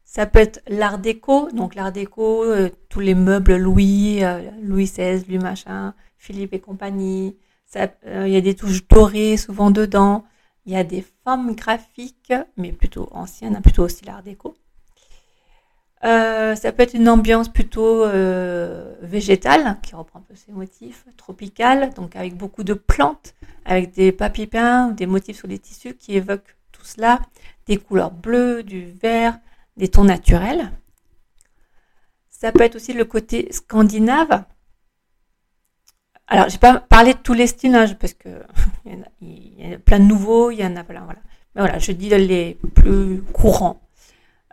Ça 0.04 0.26
peut 0.26 0.40
être 0.40 0.60
l'art 0.68 0.98
déco. 0.98 1.50
Donc 1.52 1.74
l'art 1.74 1.90
déco, 1.90 2.44
tous 2.90 3.00
les 3.00 3.14
meubles 3.14 3.56
Louis, 3.56 4.20
Louis 4.60 4.84
XVI, 4.84 5.24
Louis 5.26 5.38
machin, 5.38 5.94
Philippe 6.18 6.52
et 6.52 6.60
compagnie. 6.60 7.38
Euh, 7.76 8.26
il 8.26 8.32
y 8.32 8.36
a 8.36 8.42
des 8.42 8.54
touches 8.54 8.86
dorées 8.86 9.38
souvent 9.38 9.70
dedans. 9.70 10.24
Il 10.66 10.72
y 10.72 10.76
a 10.76 10.84
des 10.84 11.04
formes 11.24 11.54
graphiques, 11.54 12.34
mais 12.58 12.72
plutôt 12.72 13.08
anciennes, 13.12 13.56
hein, 13.56 13.62
plutôt 13.62 13.84
aussi 13.84 14.04
l'art 14.04 14.22
déco. 14.22 14.54
Euh, 16.04 16.56
ça 16.56 16.72
peut 16.72 16.82
être 16.82 16.94
une 16.94 17.08
ambiance 17.08 17.48
plutôt 17.48 18.04
euh, 18.04 18.94
végétale, 19.02 19.78
qui 19.82 19.94
reprend 19.94 20.18
un 20.18 20.22
peu 20.22 20.34
ces 20.34 20.52
motifs, 20.52 21.04
tropicale, 21.16 21.94
donc 21.94 22.16
avec 22.16 22.36
beaucoup 22.36 22.64
de 22.64 22.74
plantes, 22.74 23.34
avec 23.64 23.92
des 23.92 24.10
papiers 24.10 24.48
peints, 24.48 24.88
des 24.88 25.06
motifs 25.06 25.38
sur 25.38 25.48
les 25.48 25.58
tissus 25.58 25.94
qui 25.94 26.16
évoquent 26.16 26.56
tout 26.72 26.84
cela, 26.84 27.20
des 27.66 27.76
couleurs 27.76 28.10
bleues, 28.10 28.64
du 28.64 28.86
vert, 28.90 29.38
des 29.76 29.88
tons 29.88 30.04
naturels. 30.04 30.72
Ça 32.30 32.50
peut 32.50 32.64
être 32.64 32.76
aussi 32.76 32.92
le 32.92 33.04
côté 33.04 33.48
scandinave, 33.52 34.44
alors, 36.32 36.48
j'ai 36.48 36.56
pas 36.56 36.78
parlé 36.78 37.12
de 37.12 37.18
tous 37.18 37.34
les 37.34 37.46
styles, 37.46 37.74
hein, 37.74 37.86
parce 38.00 38.14
que 38.14 38.28
il 38.86 39.60
y, 39.60 39.66
en 39.66 39.74
a, 39.74 39.78
plein 39.78 39.98
de 39.98 40.04
nouveaux, 40.04 40.50
il 40.50 40.60
y 40.60 40.64
en 40.64 40.76
a 40.76 40.82
plein, 40.82 41.04
voilà. 41.04 41.20
Mais 41.54 41.60
voilà, 41.60 41.78
je 41.78 41.92
dis 41.92 42.08
les 42.08 42.58
plus 42.74 43.20
courants. 43.34 43.82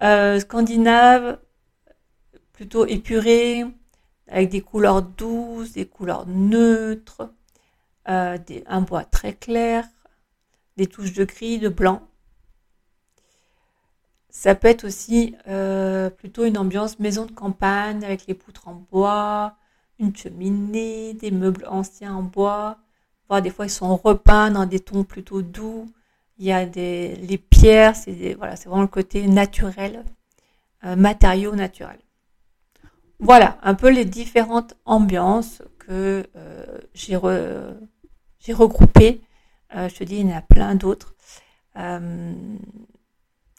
Euh, 0.01 0.39
scandinave, 0.39 1.39
plutôt 2.53 2.85
épuré, 2.85 3.65
avec 4.27 4.49
des 4.49 4.61
couleurs 4.61 5.01
douces, 5.01 5.73
des 5.73 5.85
couleurs 5.85 6.25
neutres, 6.27 7.29
euh, 8.07 8.37
un 8.67 8.81
bois 8.81 9.03
très 9.03 9.33
clair, 9.33 9.85
des 10.77 10.87
touches 10.87 11.13
de 11.13 11.25
gris, 11.25 11.59
de 11.59 11.69
blanc. 11.69 12.07
Ça 14.29 14.55
peut 14.55 14.67
être 14.67 14.85
aussi 14.85 15.35
euh, 15.47 16.09
plutôt 16.09 16.45
une 16.45 16.57
ambiance 16.57 16.99
maison 16.99 17.25
de 17.25 17.31
campagne 17.31 18.03
avec 18.05 18.27
les 18.27 18.35
poutres 18.35 18.67
en 18.67 18.75
bois, 18.75 19.55
une 19.99 20.15
cheminée, 20.15 21.13
des 21.13 21.31
meubles 21.31 21.65
anciens 21.67 22.15
en 22.15 22.23
bois. 22.23 22.77
Voire 23.27 23.41
des 23.41 23.49
fois 23.49 23.65
ils 23.65 23.69
sont 23.69 23.95
repeints 23.97 24.51
dans 24.51 24.65
des 24.65 24.79
tons 24.79 25.03
plutôt 25.03 25.41
doux. 25.41 25.87
Il 26.39 26.45
y 26.45 26.51
a 26.53 26.65
des 26.65 27.15
les 27.17 27.37
pierres, 27.37 27.95
c'est 27.95 28.33
voilà, 28.35 28.55
c'est 28.55 28.69
vraiment 28.69 28.83
le 28.83 28.87
côté 28.87 29.27
naturel, 29.27 30.05
euh, 30.85 30.95
matériaux 30.95 31.55
naturels. 31.55 31.99
Voilà, 33.19 33.57
un 33.63 33.75
peu 33.75 33.89
les 33.89 34.05
différentes 34.05 34.75
ambiances 34.85 35.61
que 35.79 36.25
euh, 36.37 36.65
j'ai 36.93 37.19
j'ai 38.39 38.53
regroupées. 38.53 39.21
Euh, 39.75 39.89
je 39.89 39.95
te 39.95 40.03
dis, 40.05 40.17
il 40.17 40.29
y 40.29 40.33
en 40.33 40.37
a 40.37 40.41
plein 40.41 40.75
d'autres. 40.75 41.13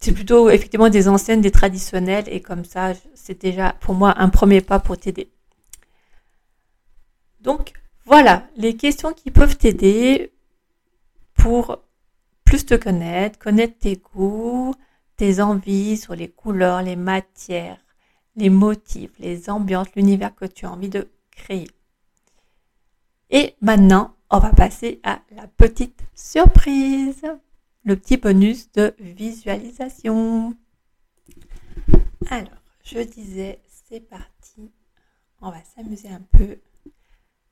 c'est 0.00 0.12
plutôt 0.12 0.48
effectivement 0.50 0.88
des 0.88 1.08
anciennes, 1.08 1.42
des 1.42 1.50
traditionnelles, 1.50 2.24
et 2.28 2.40
comme 2.40 2.64
ça, 2.64 2.94
c'est 3.14 3.40
déjà 3.42 3.74
pour 3.80 3.94
moi 3.94 4.14
un 4.16 4.30
premier 4.30 4.62
pas 4.62 4.78
pour 4.80 4.96
t'aider. 4.96 5.30
Donc 7.40 7.72
voilà, 8.06 8.44
les 8.56 8.76
questions 8.76 9.12
qui 9.12 9.30
peuvent 9.30 9.56
t'aider 9.56 10.32
pour 11.34 11.78
plus 12.50 12.66
te 12.66 12.74
connaître, 12.74 13.38
connaître 13.38 13.78
tes 13.78 13.94
goûts, 13.94 14.74
tes 15.14 15.40
envies 15.40 15.96
sur 15.96 16.16
les 16.16 16.28
couleurs, 16.28 16.82
les 16.82 16.96
matières, 16.96 17.78
les 18.34 18.50
motifs, 18.50 19.16
les 19.20 19.48
ambiances, 19.48 19.94
l'univers 19.94 20.34
que 20.34 20.46
tu 20.46 20.66
as 20.66 20.72
envie 20.72 20.88
de 20.88 21.08
créer. 21.30 21.68
Et 23.30 23.54
maintenant, 23.60 24.16
on 24.30 24.40
va 24.40 24.50
passer 24.50 24.98
à 25.04 25.20
la 25.30 25.46
petite 25.46 26.02
surprise, 26.12 27.22
le 27.84 27.94
petit 27.94 28.16
bonus 28.16 28.72
de 28.72 28.96
visualisation. 28.98 30.56
Alors, 32.30 32.62
je 32.82 32.98
disais, 32.98 33.60
c'est 33.68 34.00
parti, 34.00 34.72
on 35.40 35.52
va 35.52 35.62
s'amuser 35.76 36.08
un 36.08 36.22
peu 36.32 36.58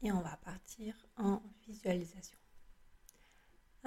et 0.03 0.11
on 0.11 0.23
va 0.23 0.37
partir 0.45 0.97
en 1.19 1.41
visualisation. 1.69 2.37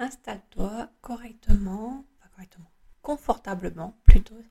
Installe-toi 0.02 0.90
correctement, 1.00 2.04
pas 2.18 2.26
correctement, 2.30 2.72
confortablement 3.02 3.96
plutôt. 4.02 4.42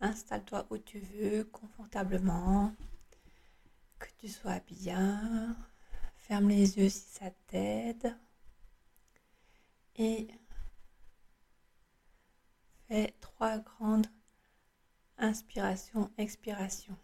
Installe-toi 0.00 0.66
où 0.70 0.78
tu 0.78 1.00
veux, 1.00 1.44
confortablement, 1.44 2.74
que 3.98 4.06
tu 4.16 4.28
sois 4.28 4.60
bien. 4.60 5.54
Ferme 6.16 6.48
les 6.48 6.78
yeux 6.78 6.88
si 6.88 7.10
ça 7.10 7.30
t'aide. 7.46 8.16
Et 9.96 10.28
fais 12.86 13.14
trois 13.20 13.58
grandes 13.58 14.06
inspirations, 15.18 16.10
expirations. 16.16 16.96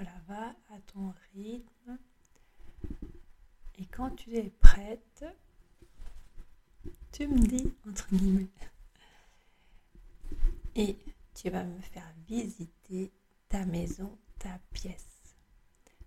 Voilà, 0.00 0.18
va 0.28 0.56
à 0.74 0.80
ton 0.86 1.12
rythme. 1.34 1.98
Et 3.74 3.84
quand 3.84 4.08
tu 4.16 4.34
es 4.34 4.48
prête, 4.48 5.26
tu 7.12 7.28
me 7.28 7.38
dis, 7.38 7.70
entre 7.86 8.08
guillemets, 8.08 8.48
et 10.74 10.96
tu 11.34 11.50
vas 11.50 11.64
me 11.64 11.78
faire 11.82 12.10
visiter 12.26 13.12
ta 13.50 13.66
maison, 13.66 14.18
ta 14.38 14.58
pièce. 14.72 15.36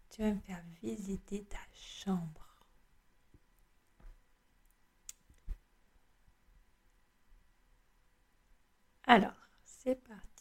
Tu 0.10 0.24
vas 0.24 0.34
me 0.34 0.40
faire 0.40 0.64
visiter 0.82 1.44
ta 1.44 1.60
chambre. 1.76 2.48
Alors, 9.06 9.38
c'est 9.64 10.02
parti. 10.04 10.33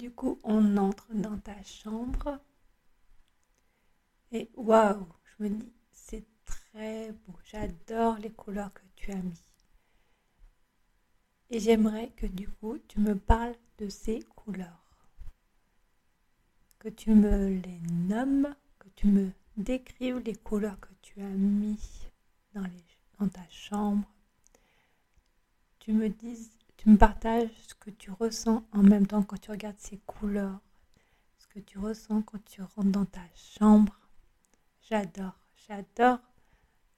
Du 0.00 0.10
coup, 0.10 0.38
on 0.44 0.78
entre 0.78 1.12
dans 1.12 1.36
ta 1.36 1.62
chambre. 1.62 2.40
Et 4.32 4.48
waouh, 4.56 5.06
je 5.26 5.44
me 5.44 5.50
dis, 5.50 5.74
c'est 5.92 6.24
très 6.46 7.12
beau. 7.12 7.34
J'adore 7.44 8.16
les 8.16 8.30
couleurs 8.30 8.72
que 8.72 8.80
tu 8.96 9.12
as 9.12 9.16
mis. 9.16 9.42
Et 11.50 11.60
j'aimerais 11.60 12.08
que 12.16 12.24
du 12.24 12.48
coup, 12.48 12.78
tu 12.88 12.98
me 12.98 13.14
parles 13.14 13.54
de 13.76 13.90
ces 13.90 14.20
couleurs. 14.22 15.04
Que 16.78 16.88
tu 16.88 17.10
me 17.10 17.48
les 17.50 17.80
nommes, 17.92 18.56
que 18.78 18.88
tu 18.96 19.06
me 19.06 19.30
décrives 19.58 20.20
les 20.20 20.34
couleurs 20.34 20.80
que 20.80 20.94
tu 21.02 21.20
as 21.20 21.28
mis 21.28 22.08
dans, 22.54 22.64
dans 23.18 23.28
ta 23.28 23.46
chambre. 23.50 24.10
Tu 25.78 25.92
me 25.92 26.08
dises 26.08 26.50
tu 26.80 26.88
me 26.88 26.96
partages 26.96 27.50
ce 27.68 27.74
que 27.74 27.90
tu 27.90 28.10
ressens 28.10 28.64
en 28.72 28.82
même 28.82 29.06
temps 29.06 29.22
quand 29.22 29.36
tu 29.38 29.50
regardes 29.50 29.78
ces 29.78 29.98
couleurs, 29.98 30.58
ce 31.36 31.46
que 31.48 31.58
tu 31.58 31.78
ressens 31.78 32.22
quand 32.22 32.42
tu 32.46 32.62
rentres 32.62 32.90
dans 32.90 33.04
ta 33.04 33.20
chambre. 33.34 34.00
J'adore, 34.88 35.36
j'adore 35.68 36.20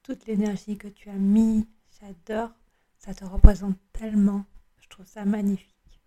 toute 0.05 0.27
l'énergie 0.27 0.79
que 0.79 0.87
tu 0.87 1.11
as 1.11 1.19
mis, 1.19 1.67
j'adore, 2.01 2.53
ça 2.97 3.13
te 3.13 3.25
représente 3.25 3.77
tellement, 3.93 4.45
je 4.79 4.89
trouve 4.89 5.05
ça 5.05 5.25
magnifique. 5.25 6.01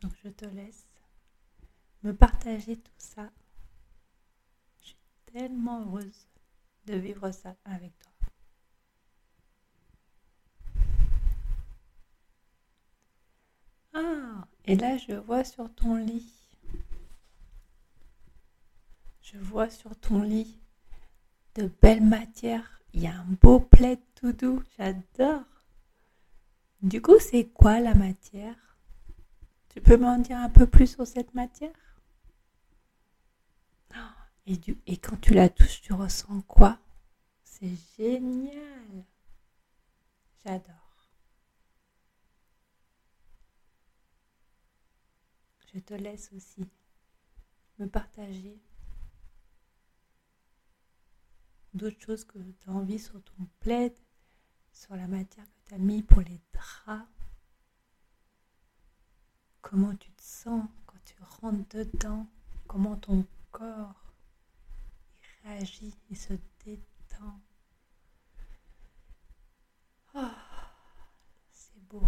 Donc 0.00 0.14
je 0.24 0.30
te 0.30 0.46
laisse 0.46 0.88
me 2.02 2.12
partager 2.12 2.76
tout 2.76 2.90
ça. 2.98 3.30
Je 4.80 4.86
suis 4.86 4.96
tellement 5.26 5.82
heureuse 5.82 6.26
de 6.86 6.94
vivre 6.94 7.30
ça 7.30 7.54
avec 7.64 7.92
toi. 7.98 8.12
Ah, 13.94 14.46
et 14.64 14.76
là 14.76 14.96
je 14.98 15.14
vois 15.14 15.44
sur 15.44 15.74
ton 15.74 15.96
lit. 15.96 16.32
Je 19.22 19.38
vois 19.38 19.68
sur 19.70 19.96
ton 19.96 20.22
lit 20.22 20.60
de 21.56 21.70
belles 21.82 22.04
matières. 22.04 22.80
Il 22.92 23.02
y 23.02 23.06
a 23.06 23.14
un 23.14 23.26
beau 23.42 23.60
plaid 23.60 23.98
tout 24.14 24.32
doux. 24.32 24.62
J'adore. 24.78 25.42
Du 26.82 27.02
coup, 27.02 27.18
c'est 27.18 27.46
quoi 27.46 27.80
la 27.80 27.94
matière? 27.94 28.54
Tu 29.70 29.80
peux 29.80 29.96
m'en 29.96 30.18
dire 30.18 30.38
un 30.38 30.48
peu 30.48 30.66
plus 30.66 30.86
sur 30.86 31.06
cette 31.06 31.34
matière? 31.34 31.85
Et, 34.46 34.96
quand 34.98 35.16
tu 35.20 35.34
la 35.34 35.48
touches, 35.48 35.80
tu 35.82 35.92
ressens 35.92 36.40
quoi? 36.42 36.78
C'est 37.42 37.74
génial. 37.96 39.04
J'adore. 40.44 40.74
Je 45.74 45.80
te 45.80 45.94
laisse 45.94 46.32
aussi 46.32 46.64
me 47.78 47.86
partager 47.86 48.62
d'autres 51.74 52.00
choses 52.00 52.24
que 52.24 52.38
tu 52.38 52.70
as 52.70 52.72
envie 52.72 53.00
sur 53.00 53.20
ton 53.22 53.48
plaid, 53.58 53.92
sur 54.72 54.94
la 54.94 55.08
matière 55.08 55.44
que 55.44 55.68
tu 55.68 55.74
as 55.74 55.78
mis 55.78 56.02
pour 56.02 56.20
les 56.20 56.40
draps. 56.52 57.08
Comment 59.60 59.94
tu 59.96 60.12
te 60.12 60.22
sens 60.22 60.64
quand 60.86 60.98
tu 61.04 61.16
rentres 61.20 61.76
dedans, 61.76 62.28
comment 62.68 62.96
ton 62.96 63.26
corps 63.50 64.05
réagit, 65.46 65.94
et 66.10 66.14
se 66.14 66.34
détend. 66.64 67.40
Oh, 70.14 70.20
c'est 71.50 71.82
beau. 71.88 72.02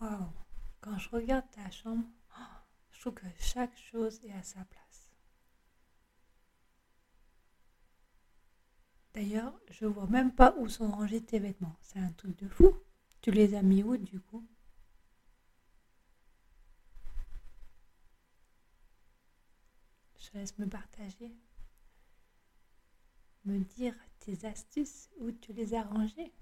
Waouh, 0.00 0.32
quand 0.80 0.98
je 0.98 1.08
regarde 1.10 1.44
ta 1.50 1.70
chambre, 1.70 2.04
ah, 2.36 2.64
je 2.90 3.00
trouve 3.00 3.14
que 3.14 3.26
chaque 3.38 3.76
chose 3.76 4.20
est 4.24 4.32
à 4.32 4.42
sa 4.42 4.64
place. 4.64 5.03
D'ailleurs, 9.14 9.54
je 9.70 9.86
vois 9.86 10.06
même 10.08 10.32
pas 10.34 10.54
où 10.58 10.68
sont 10.68 10.90
rangés 10.90 11.22
tes 11.24 11.38
vêtements. 11.38 11.76
C'est 11.80 11.98
un 12.00 12.10
truc 12.12 12.36
de 12.38 12.48
fou. 12.48 12.76
Tu 13.20 13.30
les 13.30 13.54
as 13.54 13.62
mis 13.62 13.82
où 13.82 13.96
du 13.96 14.20
coup? 14.20 14.46
Je 20.18 20.38
laisse 20.38 20.58
me 20.58 20.66
partager. 20.66 21.32
Me 23.44 23.58
dire 23.60 23.94
tes 24.20 24.44
astuces, 24.46 25.10
où 25.20 25.30
tu 25.30 25.52
les 25.52 25.74
as 25.74 25.82
rangées. 25.84 26.32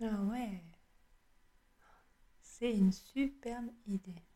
Ah 0.00 0.22
ouais, 0.24 0.62
c'est 2.40 2.72
une 2.72 2.92
superbe 2.92 3.70
idée. 3.86 4.27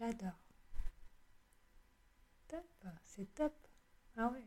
J'adore. 0.00 0.32
Top, 2.48 2.64
c'est 3.04 3.34
top. 3.34 3.52
Ah 4.16 4.28
ouais. 4.28 4.42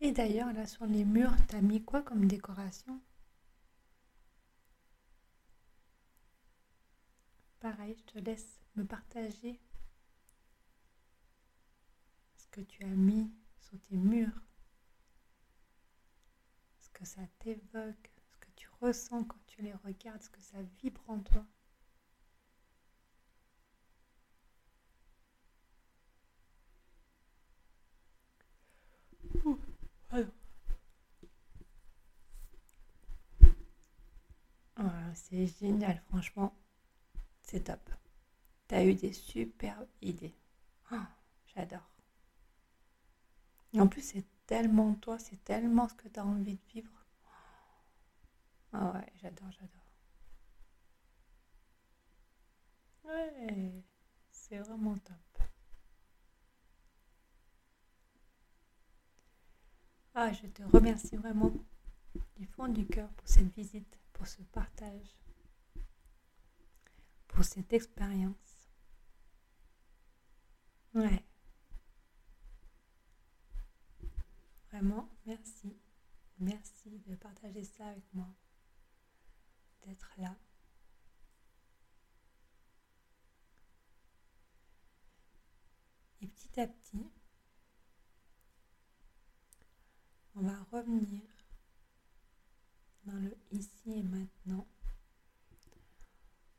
Et 0.00 0.10
d'ailleurs, 0.10 0.52
là 0.52 0.66
sur 0.66 0.84
les 0.86 1.04
murs, 1.04 1.32
t'as 1.46 1.60
mis 1.60 1.84
quoi 1.84 2.02
comme 2.02 2.26
décoration? 2.26 3.00
Pareil, 7.60 7.94
je 7.96 8.02
te 8.14 8.18
laisse 8.18 8.58
me 8.74 8.84
partager 8.84 9.60
ce 12.36 12.48
que 12.48 12.62
tu 12.62 12.82
as 12.82 12.88
mis 12.88 13.30
sur 13.60 13.78
tes 13.82 13.96
murs, 13.96 14.42
ce 16.80 16.88
que 16.90 17.04
ça 17.04 17.22
t'évoque, 17.38 18.10
ce 18.26 18.36
que 18.38 18.50
tu 18.56 18.68
ressens 18.80 19.22
quand 19.22 19.46
tu 19.46 19.62
les 19.62 19.74
regardes, 19.74 20.22
ce 20.22 20.30
que 20.30 20.40
ça 20.40 20.60
vibre 20.82 21.08
en 21.08 21.20
toi. 21.20 21.46
C'est 35.14 35.46
génial, 35.46 36.00
franchement. 36.08 36.54
C'est 37.42 37.64
top. 37.64 37.90
Tu 38.68 38.74
as 38.74 38.84
eu 38.84 38.94
des 38.94 39.12
superbes 39.12 39.88
idées. 40.02 40.34
Oh, 40.92 40.96
j'adore. 41.54 41.88
En 43.76 43.86
plus, 43.86 44.02
c'est 44.02 44.24
tellement 44.46 44.94
toi, 44.94 45.18
c'est 45.18 45.42
tellement 45.44 45.88
ce 45.88 45.94
que 45.94 46.08
tu 46.08 46.18
as 46.18 46.24
envie 46.24 46.56
de 46.56 46.72
vivre. 46.72 46.90
Ah 48.72 48.92
ouais, 48.92 49.12
j'adore, 49.20 49.50
j'adore. 49.52 49.86
Ouais, 53.04 53.82
c'est 54.30 54.58
vraiment 54.58 54.96
top. 54.98 55.27
Ah, 60.20 60.32
je 60.32 60.48
te 60.48 60.64
remercie 60.64 61.14
vraiment 61.14 61.52
du 62.36 62.46
fond 62.46 62.66
du 62.66 62.84
cœur 62.84 63.08
pour 63.10 63.28
cette 63.28 63.54
visite, 63.54 64.00
pour 64.12 64.26
ce 64.26 64.42
partage 64.42 65.16
pour 67.28 67.44
cette 67.44 67.72
expérience. 67.72 68.68
Ouais. 70.92 71.24
Vraiment, 74.72 75.08
merci. 75.24 75.78
Merci 76.40 76.98
de 77.06 77.14
partager 77.14 77.62
ça 77.62 77.86
avec 77.86 78.12
moi, 78.12 78.26
d'être 79.86 80.12
là. 80.18 80.34
Et 86.20 86.26
petit 86.26 86.60
à 86.60 86.66
petit, 86.66 87.08
on 90.38 90.42
va 90.42 90.56
revenir 90.70 91.20
dans 93.06 93.18
le 93.18 93.36
ici 93.50 93.70
et 93.86 94.02
maintenant 94.04 94.66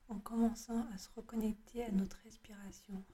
en 0.09 0.19
commençant 0.19 0.85
à 0.91 0.97
se 0.97 1.07
reconnecter 1.15 1.85
à 1.85 1.91
notre 1.91 2.17
respiration. 2.23 3.05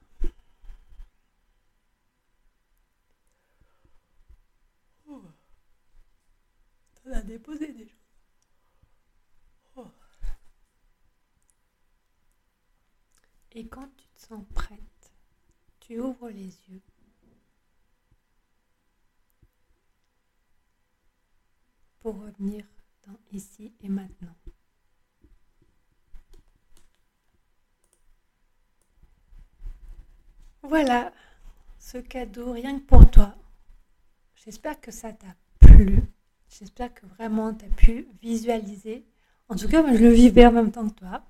Oh. 5.08 5.22
as 7.12 7.22
déposé 7.22 7.72
déjà. 7.72 7.94
Oh. 9.76 9.86
Et 13.52 13.68
quand 13.68 13.88
tu 13.96 14.08
te 14.08 14.20
sens 14.20 14.44
prête, 14.52 15.12
tu 15.78 16.00
ouvres 16.00 16.30
les 16.30 16.58
yeux. 16.68 16.82
Revenir 22.12 22.64
dans 23.04 23.18
ici 23.32 23.72
et 23.82 23.88
maintenant. 23.88 24.34
Voilà 30.62 31.12
ce 31.80 31.98
cadeau 31.98 32.52
rien 32.52 32.78
que 32.78 32.84
pour 32.84 33.10
toi. 33.10 33.34
J'espère 34.36 34.80
que 34.80 34.92
ça 34.92 35.12
t'a 35.12 35.34
plu. 35.58 36.00
J'espère 36.48 36.94
que 36.94 37.06
vraiment 37.06 37.52
tu 37.52 37.64
as 37.64 37.68
pu 37.70 38.06
visualiser. 38.22 39.04
En 39.48 39.56
tout 39.56 39.66
cas, 39.68 39.82
moi, 39.82 39.94
je 39.96 40.04
le 40.04 40.10
vivais 40.10 40.46
en 40.46 40.52
même 40.52 40.70
temps 40.70 40.88
que 40.88 40.94
toi. 40.94 41.24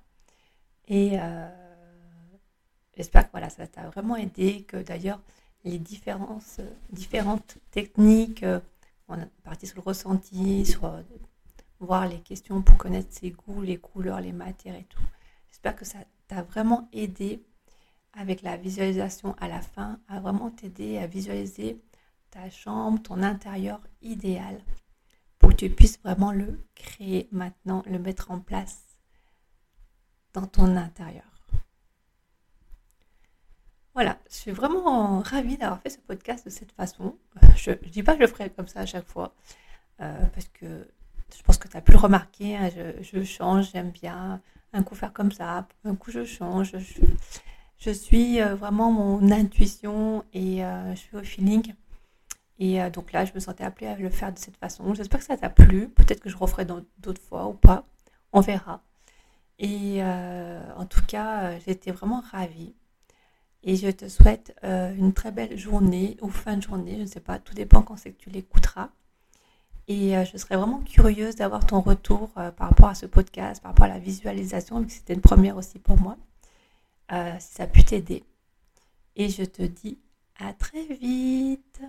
Et 0.87 1.19
euh, 1.19 1.49
j'espère 2.95 3.25
que 3.25 3.31
voilà, 3.31 3.49
ça 3.49 3.65
t'a 3.65 3.89
vraiment 3.89 4.15
aidé, 4.15 4.63
que 4.67 4.77
d'ailleurs 4.77 5.21
les 5.63 5.79
différences, 5.79 6.59
différentes 6.91 7.57
techniques, 7.71 8.43
euh, 8.43 8.59
on 9.07 9.19
a 9.21 9.25
parti 9.43 9.67
sur 9.67 9.77
le 9.77 9.83
ressenti, 9.83 10.65
sur 10.65 10.85
euh, 10.85 11.01
voir 11.79 12.07
les 12.07 12.19
questions 12.19 12.61
pour 12.61 12.77
connaître 12.77 13.13
ses 13.13 13.31
goûts, 13.31 13.61
les 13.61 13.77
couleurs, 13.77 14.21
les 14.21 14.33
matières 14.33 14.75
et 14.75 14.85
tout. 14.85 15.01
J'espère 15.49 15.75
que 15.75 15.85
ça 15.85 15.99
t'a 16.27 16.43
vraiment 16.43 16.89
aidé 16.91 17.43
avec 18.13 18.41
la 18.41 18.57
visualisation 18.57 19.35
à 19.39 19.47
la 19.47 19.61
fin, 19.61 19.99
à 20.07 20.19
vraiment 20.19 20.49
t'aider 20.49 20.97
à 20.97 21.07
visualiser 21.07 21.81
ta 22.31 22.49
chambre, 22.49 23.01
ton 23.01 23.21
intérieur 23.21 23.79
idéal 24.01 24.61
pour 25.39 25.51
que 25.51 25.55
tu 25.55 25.69
puisses 25.69 25.99
vraiment 26.01 26.31
le 26.31 26.65
créer 26.75 27.29
maintenant, 27.31 27.83
le 27.85 27.99
mettre 27.99 28.31
en 28.31 28.39
place 28.39 28.97
dans 30.33 30.47
ton 30.47 30.75
intérieur. 30.75 31.36
Voilà, 33.97 34.19
je 34.29 34.35
suis 34.35 34.51
vraiment 34.51 35.21
ravie 35.21 35.57
d'avoir 35.57 35.81
fait 35.81 35.89
ce 35.89 35.97
podcast 35.97 36.45
de 36.45 36.51
cette 36.51 36.71
façon. 36.71 37.15
Je 37.55 37.71
ne 37.71 37.89
dis 37.89 38.03
pas 38.03 38.11
que 38.11 38.19
je 38.19 38.25
le 38.25 38.27
ferai 38.27 38.51
comme 38.51 38.67
ça 38.67 38.81
à 38.81 38.85
chaque 38.85 39.07
fois, 39.07 39.33
euh, 40.01 40.23
parce 40.35 40.47
que 40.49 40.87
je 41.35 41.41
pense 41.41 41.57
que 41.57 41.67
tu 41.67 41.75
as 41.75 41.81
pu 41.81 41.93
le 41.93 41.97
remarquer, 41.97 42.55
hein, 42.55 42.69
je, 43.01 43.23
change, 43.23 43.71
j'aime 43.71 43.89
bien 43.89 44.39
un 44.71 44.83
coup 44.83 44.93
faire 44.93 45.13
comme 45.13 45.31
ça, 45.31 45.67
un 45.83 45.95
coup 45.95 46.11
je 46.11 46.25
change. 46.25 46.75
Je, 47.79 47.89
suis 47.89 48.39
euh, 48.39 48.53
vraiment 48.53 48.91
mon 48.91 49.31
intuition 49.31 50.23
et 50.31 50.63
euh, 50.63 50.91
je 50.93 50.99
suis 50.99 51.17
au 51.17 51.23
feeling. 51.23 51.73
Et 52.59 52.77
donc 52.91 53.13
là, 53.13 53.25
je 53.25 53.33
me 53.33 53.39
sentais 53.39 53.63
appelée 53.63 53.87
à 53.87 53.95
le 53.95 54.11
faire 54.11 54.31
de 54.31 54.37
cette 54.37 54.57
façon. 54.57 54.93
J'espère 54.93 55.21
que 55.21 55.25
ça 55.25 55.37
t'a 55.37 55.49
plu. 55.49 55.89
Peut-être 55.89 56.19
que 56.19 56.29
je 56.29 56.37
referai 56.37 56.65
d'autres 56.65 57.21
fois 57.23 57.47
ou 57.47 57.53
pas. 57.53 57.87
On 58.31 58.41
verra. 58.41 58.83
Et 59.57 60.03
en 60.03 60.85
tout 60.85 61.03
cas, 61.07 61.57
j'étais 61.59 61.89
vraiment 61.89 62.21
ravie. 62.31 62.75
Et 63.63 63.75
je 63.75 63.89
te 63.89 64.07
souhaite 64.07 64.55
une 64.63 65.13
très 65.13 65.31
belle 65.31 65.57
journée 65.57 66.17
ou 66.21 66.29
fin 66.29 66.57
de 66.57 66.63
journée. 66.63 66.95
Je 66.95 67.01
ne 67.01 67.05
sais 67.07 67.19
pas, 67.19 67.39
tout 67.39 67.53
dépend 67.53 67.81
quand 67.81 67.97
c'est 67.97 68.11
que 68.11 68.21
tu 68.21 68.29
l'écouteras. 68.29 68.89
Et 69.89 70.13
je 70.25 70.37
serais 70.37 70.55
vraiment 70.55 70.79
curieuse 70.81 71.35
d'avoir 71.35 71.65
ton 71.65 71.81
retour 71.81 72.29
par 72.29 72.69
rapport 72.69 72.87
à 72.89 72.95
ce 72.95 73.05
podcast, 73.05 73.61
par 73.61 73.71
rapport 73.71 73.85
à 73.85 73.89
la 73.89 73.99
visualisation, 73.99 74.79
vu 74.79 74.87
que 74.87 74.93
c'était 74.93 75.13
une 75.13 75.21
première 75.21 75.57
aussi 75.57 75.79
pour 75.79 75.99
moi. 75.99 76.17
Euh, 77.11 77.35
si 77.39 77.55
ça 77.55 77.63
a 77.63 77.67
pu 77.67 77.83
t'aider. 77.83 78.23
Et 79.15 79.29
je 79.29 79.43
te 79.43 79.63
dis 79.63 79.97
à 80.39 80.53
très 80.53 80.85
vite. 80.85 81.81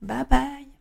Bye 0.00 0.24
bye. 0.30 0.79